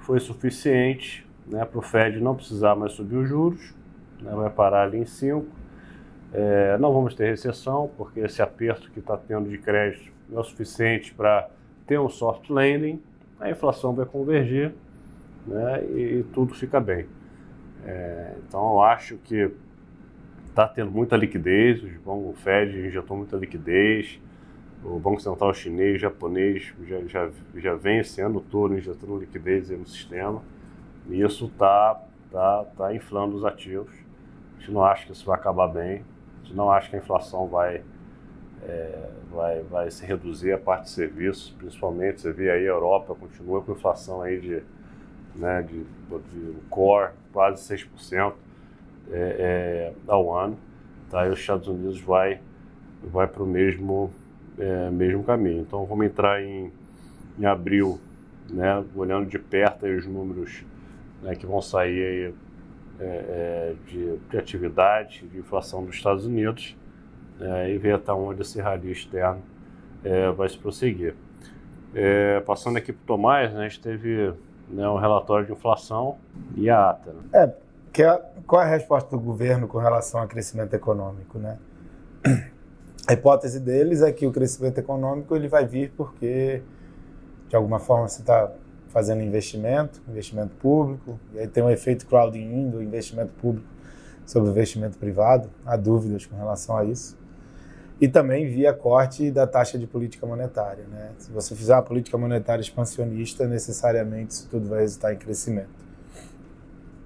foi 0.00 0.20
suficiente 0.20 1.26
né, 1.46 1.64
para 1.64 1.78
o 1.78 1.82
Fed 1.82 2.20
não 2.20 2.34
precisar 2.34 2.74
mais 2.74 2.92
subir 2.92 3.16
os 3.16 3.28
juros, 3.28 3.74
né, 4.20 4.32
vai 4.32 4.50
parar 4.50 4.82
ali 4.84 4.98
em 4.98 5.06
5, 5.06 5.46
é, 6.32 6.78
não 6.78 6.92
vamos 6.92 7.14
ter 7.14 7.26
recessão, 7.26 7.90
porque 7.96 8.20
esse 8.20 8.40
aperto 8.40 8.90
que 8.90 9.00
está 9.00 9.16
tendo 9.16 9.48
de 9.48 9.58
crédito 9.58 10.12
não 10.28 10.38
é 10.38 10.40
o 10.40 10.44
suficiente 10.44 11.12
para 11.12 11.48
ter 11.86 11.98
um 11.98 12.08
soft 12.08 12.48
landing, 12.48 13.02
a 13.40 13.50
inflação 13.50 13.94
vai 13.94 14.06
convergir 14.06 14.72
né, 15.46 15.84
e, 15.84 16.24
tudo 16.32 16.54
fica 16.54 16.78
bem. 16.78 17.06
É, 17.84 18.34
então 18.46 18.74
eu 18.74 18.82
acho 18.82 19.16
que 19.16 19.50
está 20.48 20.68
tendo 20.68 20.90
muita 20.90 21.16
liquidez, 21.16 21.82
o 22.04 22.34
Fed 22.36 22.86
injetou 22.86 23.16
muita 23.16 23.36
liquidez, 23.36 24.20
o 24.84 24.98
Banco 24.98 25.20
Central 25.20 25.52
chinês, 25.52 26.00
japonês 26.00 26.72
já, 26.84 27.00
já, 27.06 27.30
já 27.56 27.74
vem 27.74 27.98
esse 27.98 28.20
ano 28.20 28.40
todo 28.40 28.76
injetando 28.76 29.18
liquidez 29.18 29.70
no 29.70 29.86
sistema, 29.86 30.42
e 31.08 31.20
isso 31.20 31.46
está 31.46 32.00
tá, 32.30 32.64
tá 32.76 32.94
inflando 32.94 33.36
os 33.36 33.44
ativos. 33.44 33.92
A 34.56 34.60
gente 34.60 34.72
não 34.72 34.84
acha 34.84 35.06
que 35.06 35.12
isso 35.12 35.26
vai 35.26 35.38
acabar 35.38 35.68
bem, 35.68 36.04
gente 36.50 36.56
não 36.56 36.70
acha 36.70 36.90
que 36.90 36.96
a 36.96 36.98
inflação 36.98 37.46
vai, 37.46 37.82
é, 38.62 39.10
vai, 39.30 39.62
vai 39.62 39.90
se 39.90 40.04
reduzir 40.04 40.52
a 40.52 40.58
parte 40.58 40.84
de 40.84 40.90
serviços, 40.90 41.54
principalmente, 41.56 42.20
você 42.20 42.32
vê 42.32 42.50
aí 42.50 42.66
a 42.66 42.70
Europa 42.70 43.14
continua 43.14 43.62
com 43.62 43.72
inflação 43.72 44.20
aí 44.20 44.40
de, 44.40 44.62
né, 45.36 45.62
de, 45.62 45.84
de 45.84 46.54
core 46.68 47.12
quase 47.32 47.62
6% 47.62 48.32
é, 49.12 49.12
é, 49.12 49.92
ao 50.08 50.34
ano, 50.36 50.58
tá? 51.08 51.26
e 51.26 51.30
os 51.30 51.38
Estados 51.38 51.68
Unidos 51.68 52.00
vai, 52.00 52.40
vai 53.04 53.28
para 53.28 53.42
o 53.42 53.46
mesmo, 53.46 54.10
é, 54.60 54.90
mesmo 54.90 55.24
caminho. 55.24 55.62
Então 55.62 55.84
vamos 55.86 56.06
entrar 56.06 56.42
em, 56.42 56.70
em 57.38 57.44
abril, 57.46 57.98
né, 58.48 58.84
olhando 58.94 59.26
de 59.26 59.38
perto 59.38 59.86
os 59.86 60.06
números 60.06 60.64
né, 61.22 61.34
que 61.34 61.46
vão 61.46 61.62
sair 61.62 62.04
aí 62.04 62.34
é, 63.00 63.04
é, 63.04 63.74
de, 63.86 64.18
de, 64.18 64.38
atividade, 64.38 65.26
de 65.26 65.38
inflação 65.38 65.84
dos 65.84 65.96
Estados 65.96 66.26
Unidos 66.26 66.76
é, 67.40 67.70
e 67.70 67.78
ver 67.78 67.94
até 67.94 68.12
onde 68.12 68.42
esse 68.42 68.60
rally 68.60 68.92
externo 68.92 69.40
é, 70.04 70.30
vai 70.30 70.48
se 70.48 70.58
prosseguir. 70.58 71.14
É, 71.94 72.40
passando 72.40 72.76
aqui 72.76 72.92
para 72.92 73.02
o 73.02 73.06
Tomás, 73.06 73.52
né, 73.52 73.60
a 73.60 73.68
gente 73.68 73.80
teve 73.80 74.32
né, 74.68 74.88
um 74.88 74.96
relatório 74.96 75.46
de 75.46 75.52
inflação 75.52 76.18
e 76.54 76.68
a 76.68 76.90
ata. 76.90 77.12
Né? 77.12 77.22
É, 77.32 77.54
que 77.92 78.02
é, 78.02 78.16
qual 78.46 78.62
é 78.62 78.66
a 78.66 78.68
resposta 78.68 79.10
do 79.10 79.18
governo 79.18 79.66
com 79.66 79.78
relação 79.78 80.20
ao 80.20 80.28
crescimento 80.28 80.74
econômico? 80.74 81.38
Né? 81.38 81.58
A 83.10 83.12
hipótese 83.12 83.58
deles 83.58 84.02
é 84.02 84.12
que 84.12 84.24
o 84.24 84.30
crescimento 84.30 84.78
econômico 84.78 85.34
ele 85.34 85.48
vai 85.48 85.66
vir 85.66 85.92
porque 85.96 86.62
de 87.48 87.56
alguma 87.56 87.80
forma 87.80 88.06
você 88.06 88.20
está 88.20 88.52
fazendo 88.86 89.20
investimento, 89.20 90.00
investimento 90.08 90.54
público, 90.54 91.18
e 91.34 91.40
aí 91.40 91.48
tem 91.48 91.60
um 91.60 91.68
efeito 91.68 92.06
crowding 92.06 92.70
do 92.70 92.80
investimento 92.80 93.32
público 93.40 93.66
sobre 94.24 94.50
o 94.50 94.52
investimento 94.52 94.96
privado, 94.96 95.50
há 95.66 95.76
dúvidas 95.76 96.24
com 96.24 96.36
relação 96.36 96.76
a 96.76 96.84
isso. 96.84 97.18
E 98.00 98.06
também 98.06 98.48
via 98.48 98.72
corte 98.72 99.28
da 99.32 99.44
taxa 99.44 99.76
de 99.76 99.88
política 99.88 100.24
monetária. 100.24 100.84
Né? 100.88 101.10
Se 101.18 101.32
você 101.32 101.56
fizer 101.56 101.74
uma 101.74 101.82
política 101.82 102.16
monetária 102.16 102.62
expansionista, 102.62 103.44
necessariamente 103.48 104.34
isso 104.34 104.48
tudo 104.48 104.68
vai 104.68 104.82
resultar 104.82 105.12
em 105.12 105.18
crescimento. 105.18 105.84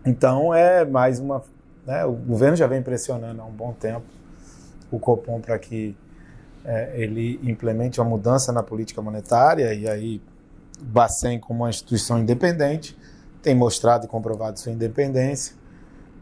Então 0.05 0.53
é 0.53 0.85
mais 0.85 1.19
uma. 1.19 1.43
Né, 1.87 2.05
o 2.05 2.13
governo 2.13 2.57
já 2.59 2.67
vem 2.67 2.83
pressionando 2.83 3.41
há 3.41 3.45
um 3.47 3.53
bom 3.53 3.73
tempo 3.73 4.05
o 4.95 4.99
Copom 4.99 5.41
para 5.41 5.59
que 5.59 5.97
é, 6.65 6.93
ele 6.95 7.39
implemente 7.43 8.01
uma 8.01 8.09
mudança 8.09 8.53
na 8.53 8.63
política 8.63 9.03
monetária 9.03 9.75
e 9.75 9.89
aí 9.89 10.23
o 10.81 10.85
Bacen, 10.85 11.39
como 11.39 11.63
uma 11.63 11.71
instituição 11.71 12.19
independente, 12.19 12.97
tem 13.43 13.55
mostrado 13.55 14.07
e 14.07 14.09
comprovado 14.09 14.59
sua 14.59 14.73
independência, 14.73 15.55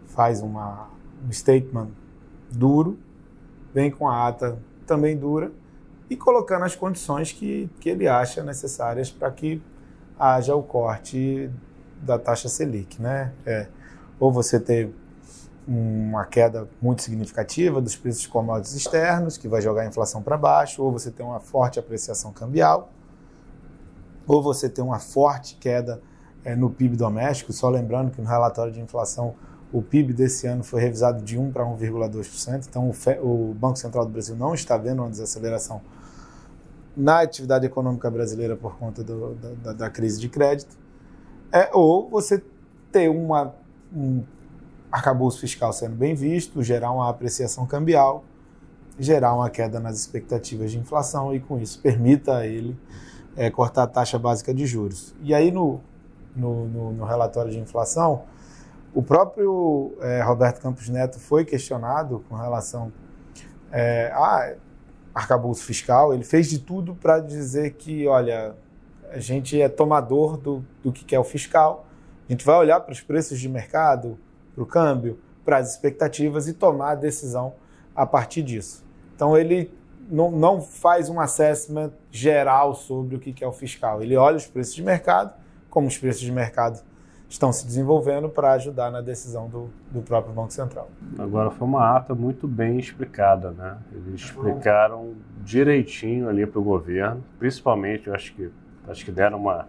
faz 0.08 0.42
uma, 0.42 0.90
um 1.26 1.32
statement 1.32 1.88
duro, 2.50 2.98
vem 3.72 3.90
com 3.90 4.08
a 4.08 4.28
ata 4.28 4.58
também 4.86 5.16
dura 5.16 5.50
e 6.10 6.16
colocando 6.16 6.64
as 6.64 6.74
condições 6.74 7.32
que, 7.32 7.70
que 7.80 7.88
ele 7.88 8.06
acha 8.06 8.42
necessárias 8.42 9.10
para 9.10 9.30
que 9.30 9.62
haja 10.18 10.54
o 10.54 10.62
corte 10.62 11.50
da 12.02 12.18
taxa 12.18 12.48
Selic. 12.48 13.00
Né? 13.00 13.32
É, 13.46 13.68
ou 14.20 14.30
você 14.30 14.60
ter 14.60 14.92
uma 15.66 16.24
queda 16.24 16.68
muito 16.80 17.02
significativa 17.02 17.80
dos 17.80 17.94
preços 17.94 18.22
de 18.22 18.28
commodities 18.28 18.74
externos, 18.74 19.36
que 19.36 19.46
vai 19.46 19.62
jogar 19.62 19.82
a 19.82 19.86
inflação 19.86 20.22
para 20.22 20.36
baixo, 20.36 20.82
ou 20.82 20.90
você 20.90 21.10
tem 21.10 21.24
uma 21.24 21.40
forte 21.40 21.78
apreciação 21.78 22.32
cambial, 22.32 22.90
ou 24.26 24.42
você 24.42 24.68
tem 24.68 24.84
uma 24.84 24.98
forte 24.98 25.56
queda 25.56 26.00
é, 26.44 26.56
no 26.56 26.70
PIB 26.70 26.96
doméstico, 26.96 27.52
só 27.52 27.68
lembrando 27.68 28.10
que 28.10 28.20
no 28.20 28.26
relatório 28.26 28.72
de 28.72 28.80
inflação 28.80 29.34
o 29.72 29.80
PIB 29.80 30.12
desse 30.12 30.46
ano 30.46 30.62
foi 30.62 30.80
revisado 30.80 31.22
de 31.22 31.38
1 31.38 31.52
para 31.52 31.64
1,2%, 31.64 32.66
então 32.68 32.90
o, 32.90 32.92
Fe, 32.92 33.18
o 33.22 33.54
Banco 33.54 33.78
Central 33.78 34.04
do 34.04 34.10
Brasil 34.10 34.36
não 34.36 34.52
está 34.52 34.76
vendo 34.76 35.00
uma 35.00 35.08
desaceleração 35.08 35.80
na 36.94 37.20
atividade 37.20 37.64
econômica 37.64 38.10
brasileira 38.10 38.54
por 38.54 38.76
conta 38.76 39.02
do, 39.02 39.34
da, 39.34 39.72
da, 39.72 39.90
crise 39.90 40.20
de 40.20 40.28
crédito, 40.28 40.76
é, 41.50 41.70
ou 41.72 42.10
você 42.10 42.42
ter 42.90 43.08
uma, 43.08 43.54
um 43.94 44.22
arcabouço 44.92 45.40
fiscal 45.40 45.72
sendo 45.72 45.96
bem 45.96 46.14
visto, 46.14 46.62
gerar 46.62 46.92
uma 46.92 47.08
apreciação 47.08 47.66
cambial, 47.66 48.22
gerar 48.98 49.34
uma 49.34 49.48
queda 49.48 49.80
nas 49.80 49.98
expectativas 49.98 50.70
de 50.70 50.78
inflação 50.78 51.34
e, 51.34 51.40
com 51.40 51.58
isso, 51.58 51.80
permita 51.80 52.36
a 52.36 52.46
ele 52.46 52.78
é, 53.34 53.50
cortar 53.50 53.84
a 53.84 53.86
taxa 53.86 54.18
básica 54.18 54.52
de 54.52 54.66
juros. 54.66 55.14
E 55.22 55.34
aí, 55.34 55.50
no, 55.50 55.80
no, 56.36 56.66
no, 56.68 56.92
no 56.92 57.04
relatório 57.04 57.50
de 57.50 57.58
inflação, 57.58 58.24
o 58.94 59.02
próprio 59.02 59.96
é, 60.02 60.20
Roberto 60.20 60.60
Campos 60.60 60.88
Neto 60.90 61.18
foi 61.18 61.46
questionado 61.46 62.22
com 62.28 62.36
relação 62.36 62.92
é, 63.70 64.12
a 64.14 64.54
arcabouço 65.14 65.64
fiscal. 65.64 66.12
Ele 66.12 66.24
fez 66.24 66.50
de 66.50 66.58
tudo 66.58 66.94
para 66.94 67.18
dizer 67.18 67.72
que, 67.72 68.06
olha, 68.06 68.54
a 69.10 69.18
gente 69.18 69.60
é 69.60 69.68
tomador 69.68 70.36
do, 70.36 70.64
do 70.82 70.92
que 70.92 71.14
é 71.14 71.18
o 71.18 71.24
fiscal, 71.24 71.86
a 72.28 72.32
gente 72.32 72.44
vai 72.44 72.56
olhar 72.56 72.80
para 72.80 72.92
os 72.92 73.00
preços 73.00 73.38
de 73.40 73.48
mercado, 73.48 74.18
para 74.54 74.62
o 74.62 74.66
câmbio, 74.66 75.18
para 75.44 75.58
as 75.58 75.72
expectativas 75.72 76.48
e 76.48 76.52
tomar 76.52 76.90
a 76.90 76.94
decisão 76.94 77.54
a 77.94 78.06
partir 78.06 78.42
disso. 78.42 78.84
Então 79.14 79.36
ele 79.36 79.72
não, 80.10 80.30
não 80.30 80.60
faz 80.60 81.08
um 81.08 81.20
assessment 81.20 81.92
geral 82.10 82.74
sobre 82.74 83.16
o 83.16 83.18
que 83.18 83.42
é 83.42 83.46
o 83.46 83.52
fiscal. 83.52 84.02
Ele 84.02 84.16
olha 84.16 84.36
os 84.36 84.46
preços 84.46 84.74
de 84.74 84.82
mercado, 84.82 85.32
como 85.70 85.86
os 85.86 85.96
preços 85.96 86.20
de 86.20 86.32
mercado 86.32 86.82
estão 87.28 87.50
se 87.50 87.66
desenvolvendo 87.66 88.28
para 88.28 88.52
ajudar 88.52 88.90
na 88.90 89.00
decisão 89.00 89.48
do, 89.48 89.70
do 89.90 90.02
próprio 90.02 90.34
Banco 90.34 90.52
Central. 90.52 90.90
Agora 91.18 91.50
foi 91.50 91.66
uma 91.66 91.96
ata 91.96 92.14
muito 92.14 92.46
bem 92.46 92.78
explicada, 92.78 93.50
né? 93.52 93.78
Eles 93.90 94.20
explicaram 94.20 95.14
direitinho 95.42 96.28
ali 96.28 96.46
para 96.46 96.60
o 96.60 96.62
governo, 96.62 97.24
principalmente, 97.38 98.08
eu 98.08 98.14
acho 98.14 98.34
que 98.34 98.50
acho 98.86 99.04
que 99.04 99.12
deram 99.12 99.38
uma 99.38 99.66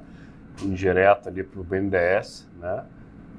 indireta 0.61 1.29
ali 1.29 1.43
para 1.43 1.59
o 1.61 1.63
BNDES, 1.63 2.49
né? 2.59 2.83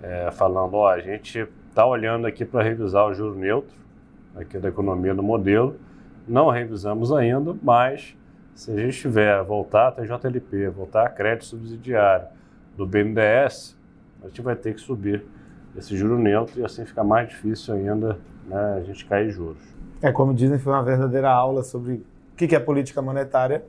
É, 0.07 0.31
falando, 0.31 0.75
ó, 0.75 0.91
a 0.91 1.01
gente 1.01 1.49
está 1.71 1.87
olhando 1.87 2.27
aqui 2.27 2.45
para 2.45 2.63
revisar 2.63 3.07
o 3.07 3.15
juro 3.15 3.35
neutro 3.35 3.75
aqui 4.37 4.59
da 4.59 4.69
economia 4.69 5.15
do 5.15 5.23
modelo, 5.23 5.77
não 6.29 6.51
revisamos 6.51 7.11
ainda, 7.11 7.57
mas 7.63 8.15
se 8.55 8.71
a 8.71 8.77
gente 8.77 9.01
tiver 9.01 9.43
voltar 9.43 9.89
a 9.89 9.93
TJLP, 9.93 10.69
voltar 10.69 11.07
a 11.07 11.09
crédito 11.09 11.47
subsidiário 11.47 12.27
do 12.77 12.87
BNDES, 12.87 13.79
a 14.23 14.27
gente 14.27 14.43
vai 14.43 14.55
ter 14.55 14.75
que 14.75 14.81
subir 14.83 15.25
esse 15.75 15.97
juro 15.97 16.19
neutro 16.19 16.61
e 16.61 16.65
assim 16.65 16.85
fica 16.85 17.03
mais 17.03 17.31
difícil 17.31 17.73
ainda 17.73 18.19
né, 18.47 18.75
a 18.77 18.81
gente 18.83 19.07
cair 19.07 19.31
juros. 19.31 19.63
É, 20.03 20.13
como 20.13 20.35
dizem, 20.35 20.59
foi 20.59 20.75
uma 20.75 20.83
verdadeira 20.83 21.31
aula 21.31 21.63
sobre 21.63 21.95
o 21.95 22.37
que 22.37 22.55
é 22.55 22.61
política 22.61 23.01
monetária 23.01 23.65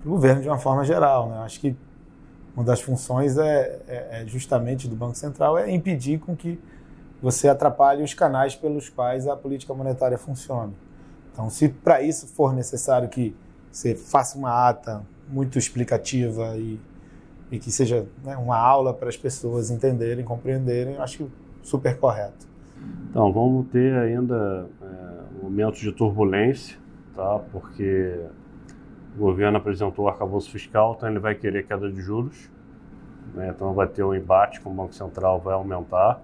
para 0.00 0.08
o 0.08 0.12
governo 0.12 0.40
de 0.40 0.48
uma 0.48 0.58
forma 0.58 0.84
geral. 0.84 1.28
Né? 1.30 1.38
Acho 1.38 1.58
que 1.60 1.76
uma 2.58 2.64
das 2.64 2.80
funções 2.80 3.38
é, 3.38 3.80
é, 3.86 4.08
é, 4.10 4.26
justamente 4.26 4.88
do 4.88 4.96
Banco 4.96 5.16
Central 5.16 5.56
é 5.56 5.70
impedir 5.70 6.18
com 6.18 6.34
que 6.34 6.58
você 7.22 7.48
atrapalhe 7.48 8.02
os 8.02 8.14
canais 8.14 8.56
pelos 8.56 8.88
quais 8.88 9.28
a 9.28 9.36
política 9.36 9.72
monetária 9.72 10.18
funciona. 10.18 10.72
Então, 11.32 11.48
se 11.50 11.68
para 11.68 12.02
isso 12.02 12.26
for 12.26 12.52
necessário 12.52 13.08
que 13.08 13.34
você 13.70 13.94
faça 13.94 14.36
uma 14.36 14.68
ata 14.68 15.06
muito 15.28 15.56
explicativa 15.56 16.56
e, 16.56 16.80
e 17.52 17.60
que 17.60 17.70
seja 17.70 18.06
né, 18.24 18.36
uma 18.36 18.58
aula 18.58 18.92
para 18.92 19.08
as 19.08 19.16
pessoas 19.16 19.70
entenderem, 19.70 20.24
compreenderem, 20.24 20.94
eu 20.94 21.02
acho 21.02 21.30
super 21.62 21.96
correto. 21.96 22.48
Então, 23.08 23.32
vamos 23.32 23.68
ter 23.68 23.94
ainda 23.94 24.66
é, 24.82 25.42
momentos 25.44 25.78
de 25.78 25.92
turbulência, 25.92 26.76
tá? 27.14 27.38
porque 27.52 28.18
o 29.18 29.20
governo 29.20 29.58
apresentou 29.58 30.04
o 30.04 30.08
arcabouço 30.08 30.48
fiscal, 30.48 30.94
então 30.96 31.08
ele 31.08 31.18
vai 31.18 31.34
querer 31.34 31.66
queda 31.66 31.90
de 31.90 32.00
juros, 32.00 32.48
né? 33.34 33.52
então 33.54 33.74
vai 33.74 33.88
ter 33.88 34.04
um 34.04 34.14
embate 34.14 34.60
com 34.60 34.70
o 34.70 34.74
Banco 34.74 34.94
Central, 34.94 35.40
vai 35.40 35.54
aumentar. 35.54 36.20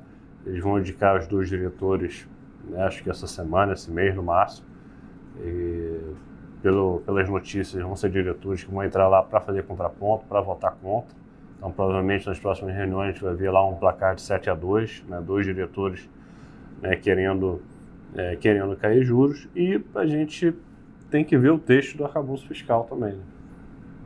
Eles 0.47 0.63
vão 0.63 0.79
indicar 0.79 1.19
os 1.19 1.27
dois 1.27 1.49
diretores, 1.49 2.29
né? 2.69 2.85
acho 2.85 3.03
que 3.03 3.11
essa 3.11 3.27
semana, 3.27 3.73
esse 3.73 3.91
mês 3.91 4.15
no 4.15 4.23
máximo, 4.23 4.69
e 5.41 6.15
pelo, 6.63 7.01
pelas 7.01 7.29
notícias, 7.29 7.83
vão 7.83 7.97
ser 7.97 8.11
diretores 8.11 8.63
que 8.63 8.71
vão 8.71 8.85
entrar 8.85 9.09
lá 9.09 9.25
para 9.25 9.41
fazer 9.41 9.65
contraponto, 9.65 10.25
para 10.27 10.41
votar 10.41 10.77
contra. 10.81 11.17
Então, 11.59 11.73
provavelmente 11.73 12.29
nas 12.29 12.39
próximas 12.39 12.77
reuniões 12.77 13.09
a 13.09 13.13
gente 13.13 13.25
vai 13.25 13.35
ver 13.35 13.51
lá 13.51 13.67
um 13.69 13.75
placar 13.75 14.15
de 14.15 14.23
7 14.23 14.51
a 14.51 14.55
2, 14.55 15.05
né, 15.09 15.21
dois 15.21 15.45
diretores 15.45 16.09
né, 16.81 16.95
querendo, 16.95 17.61
é, 18.15 18.37
querendo 18.37 18.77
cair 18.77 19.03
juros. 19.03 19.49
E 19.57 19.83
a 19.97 20.07
gente 20.07 20.55
tem 21.15 21.25
que 21.25 21.39
ver 21.39 21.53
o 21.53 21.59
texto 21.61 21.97
do 21.97 22.05
arcabouço 22.05 22.45
fiscal 22.49 22.83
também. 22.91 23.15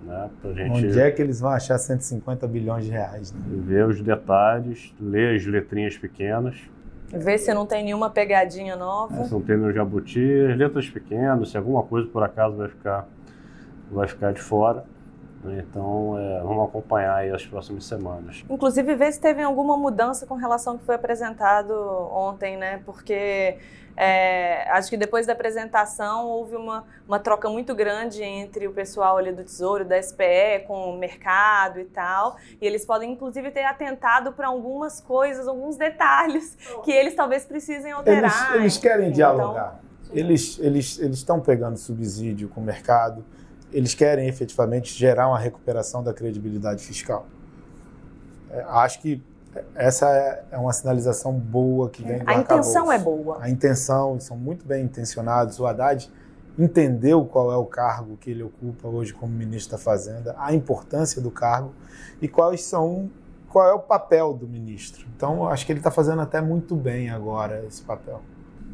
Né, 0.05 0.29
pra 0.43 0.53
gente 0.53 0.71
Onde 0.73 1.01
é 1.01 1.11
que 1.11 1.23
eles 1.23 1.41
vão 1.41 1.49
achar 1.49 1.79
150 1.79 2.47
bilhões 2.47 2.85
de 2.85 2.91
reais? 2.91 3.33
Né? 3.33 3.41
Ver 3.49 3.87
os 3.87 4.03
detalhes, 4.03 4.95
ler 5.01 5.35
as 5.35 5.47
letrinhas 5.47 5.97
pequenas. 5.97 6.57
Ver 7.11 7.39
se 7.39 7.55
não 7.55 7.65
tem 7.65 7.83
nenhuma 7.83 8.11
pegadinha 8.11 8.77
nova. 8.77 9.23
É, 9.23 9.25
se 9.25 9.33
não 9.33 9.41
tem 9.41 9.57
no 9.57 9.73
jabuti, 9.73 10.21
as 10.51 10.59
letras 10.59 10.91
pequenas, 10.91 11.49
se 11.49 11.57
alguma 11.57 11.83
coisa 11.83 12.07
por 12.09 12.23
acaso 12.23 12.57
vai 12.57 12.69
ficar, 12.69 13.09
vai 13.91 14.07
ficar 14.07 14.35
de 14.35 14.43
fora. 14.43 14.85
Né? 15.43 15.65
Então, 15.69 16.19
é, 16.19 16.41
vamos 16.43 16.69
acompanhar 16.69 17.17
aí 17.17 17.31
as 17.31 17.47
próximas 17.47 17.85
semanas. 17.85 18.45
Inclusive, 18.49 18.95
ver 18.95 19.13
se 19.13 19.21
teve 19.21 19.43
alguma 19.43 19.77
mudança 19.77 20.27
com 20.27 20.35
relação 20.35 20.75
ao 20.75 20.79
que 20.79 20.85
foi 20.85 20.95
apresentado 20.95 21.73
ontem, 22.13 22.57
né? 22.57 22.81
Porque 22.85 23.57
é, 24.01 24.71
acho 24.71 24.89
que 24.91 24.97
depois 24.97 25.27
da 25.27 25.33
apresentação 25.33 26.27
houve 26.27 26.55
uma, 26.55 26.85
uma 27.07 27.19
troca 27.19 27.51
muito 27.51 27.75
grande 27.75 28.23
entre 28.23 28.69
o 28.69 28.73
pessoal 28.73 29.17
ali 29.17 29.33
do 29.33 29.43
Tesouro, 29.43 29.85
da 29.85 30.01
SPE, 30.01 30.65
com 30.69 30.95
o 30.95 30.97
mercado 30.97 31.81
e 31.81 31.85
tal. 31.85 32.37
E 32.61 32.67
eles 32.67 32.87
podem, 32.87 33.11
inclusive, 33.11 33.51
ter 33.51 33.65
atentado 33.65 34.33
para 34.33 34.47
algumas 34.47 35.01
coisas, 35.01 35.49
alguns 35.49 35.77
detalhes 35.77 36.57
que 36.85 36.93
eles 36.93 37.17
talvez 37.17 37.45
precisem 37.45 37.91
alterar. 37.91 38.51
Eles, 38.51 38.61
eles 38.61 38.77
querem 38.77 39.11
dialogar. 39.11 39.81
Então, 40.05 40.17
eles 40.17 40.59
eles 40.61 40.99
eles 41.01 41.19
estão 41.19 41.39
pegando 41.39 41.77
subsídio 41.77 42.49
com 42.49 42.61
o 42.61 42.65
mercado 42.65 43.25
eles 43.73 43.95
querem 43.95 44.29
efetivamente 44.29 44.93
gerar 44.93 45.29
uma 45.29 45.39
recuperação 45.39 46.03
da 46.03 46.13
credibilidade 46.13 46.83
fiscal. 46.83 47.27
É, 48.51 48.65
acho 48.69 49.01
que 49.01 49.23
essa 49.75 50.09
é, 50.11 50.45
é 50.53 50.59
uma 50.59 50.73
sinalização 50.73 51.33
boa 51.33 51.89
que 51.89 52.03
vem 52.03 52.19
do 52.19 52.31
A 52.31 52.35
intenção 52.35 52.93
é 52.93 52.99
boa. 52.99 53.39
A 53.41 53.51
intenção, 53.51 54.19
são 54.21 54.37
muito 54.37 54.67
bem 54.67 54.85
intencionados. 54.85 55.59
O 55.59 55.67
Haddad 55.67 56.11
entendeu 56.59 57.25
qual 57.25 57.53
é 57.53 57.57
o 57.57 57.65
cargo 57.65 58.17
que 58.17 58.31
ele 58.31 58.43
ocupa 58.43 58.89
hoje 58.89 59.13
como 59.13 59.33
ministro 59.33 59.77
da 59.77 59.79
Fazenda, 59.79 60.35
a 60.39 60.53
importância 60.53 61.21
do 61.23 61.31
cargo 61.31 61.73
e 62.21 62.29
quais 62.29 62.63
são 62.63 63.11
qual 63.49 63.67
é 63.67 63.73
o 63.73 63.79
papel 63.79 64.35
do 64.35 64.47
ministro. 64.47 65.07
Então, 65.17 65.49
acho 65.49 65.65
que 65.65 65.73
ele 65.73 65.81
está 65.81 65.91
fazendo 65.91 66.21
até 66.21 66.41
muito 66.41 66.75
bem 66.75 67.11
agora 67.11 67.65
esse 67.67 67.83
papel. 67.83 68.21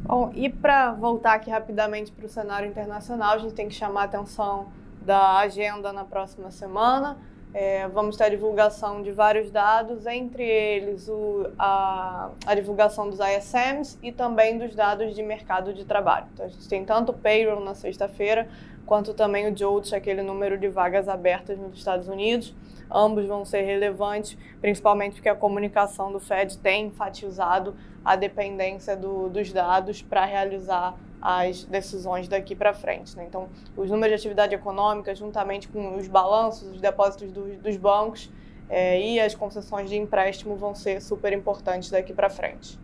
Bom, 0.03 0.31
e 0.35 0.49
para 0.49 0.93
voltar 0.93 1.33
aqui 1.33 1.49
rapidamente 1.49 2.11
para 2.11 2.25
o 2.25 2.29
cenário 2.29 2.67
internacional, 2.67 3.33
a 3.33 3.37
gente 3.37 3.53
tem 3.53 3.67
que 3.67 3.73
chamar 3.73 4.01
a 4.01 4.05
atenção 4.05 4.67
da 5.05 5.37
agenda 5.37 5.93
na 5.93 6.03
próxima 6.03 6.51
semana. 6.51 7.17
É, 7.53 7.87
vamos 7.87 8.17
ter 8.17 8.25
a 8.25 8.29
divulgação 8.29 9.01
de 9.01 9.13
vários 9.13 9.49
dados, 9.49 10.05
entre 10.05 10.43
eles 10.43 11.07
o, 11.07 11.47
a, 11.57 12.29
a, 12.45 12.53
divulgação 12.53 13.09
dos 13.09 13.19
ISMs 13.19 13.97
e 14.03 14.11
também 14.11 14.57
dos 14.57 14.75
dados 14.75 15.15
de 15.15 15.23
mercado 15.23 15.73
de 15.73 15.85
trabalho. 15.85 16.25
Então, 16.33 16.45
a 16.45 16.49
gente 16.49 16.67
tem 16.67 16.83
tanto 16.83 17.13
o 17.13 17.13
payroll 17.13 17.61
na 17.61 17.73
sexta-feira, 17.73 18.49
quanto 18.85 19.13
também 19.13 19.47
o 19.47 19.55
JOLTS, 19.55 19.93
aquele 19.93 20.21
número 20.21 20.57
de 20.57 20.67
vagas 20.67 21.07
abertas 21.07 21.57
nos 21.57 21.77
Estados 21.77 22.09
Unidos. 22.09 22.53
Ambos 22.91 23.25
vão 23.25 23.45
ser 23.45 23.61
relevantes, 23.61 24.37
principalmente 24.59 25.13
porque 25.13 25.29
a 25.29 25.35
comunicação 25.35 26.11
do 26.11 26.19
Fed 26.19 26.57
tem 26.57 26.87
enfatizado 26.87 27.73
a 28.03 28.17
dependência 28.17 28.97
do, 28.97 29.29
dos 29.29 29.53
dados 29.53 30.01
para 30.01 30.25
realizar 30.25 30.93
as 31.25 31.63
decisões 31.63 32.27
daqui 32.27 32.55
para 32.55 32.71
frente. 32.71 33.17
Né? 33.17 33.25
Então, 33.27 33.49
os 33.75 33.89
números 33.89 34.09
de 34.09 34.15
atividade 34.15 34.53
econômica, 34.53 35.15
juntamente 35.15 35.67
com 35.67 35.97
os 35.97 36.07
balanços, 36.07 36.69
os 36.69 36.79
depósitos 36.79 37.31
do, 37.31 37.57
dos 37.57 37.75
bancos 37.77 38.31
é, 38.69 39.01
e 39.01 39.19
as 39.19 39.33
concessões 39.33 39.89
de 39.89 39.97
empréstimo, 39.97 40.55
vão 40.55 40.75
ser 40.75 41.01
super 41.01 41.33
importantes 41.33 41.89
daqui 41.89 42.13
para 42.13 42.29
frente. 42.29 42.79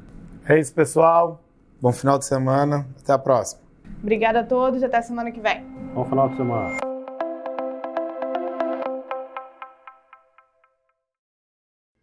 É 0.50 0.58
isso, 0.58 0.74
pessoal. 0.74 1.40
Bom 1.80 1.92
final 1.92 2.18
de 2.18 2.26
semana. 2.26 2.88
Até 3.00 3.14
a 3.14 3.20
próxima. 3.20 3.62
Obrigada 4.02 4.40
a 4.40 4.44
todos 4.44 4.82
e 4.82 4.86
até 4.86 5.02
semana 5.04 5.32
que 5.32 5.40
vem. 5.40 5.64
Bom 5.94 6.04
final 6.06 6.30
de 6.30 6.38
semana. 6.38 6.91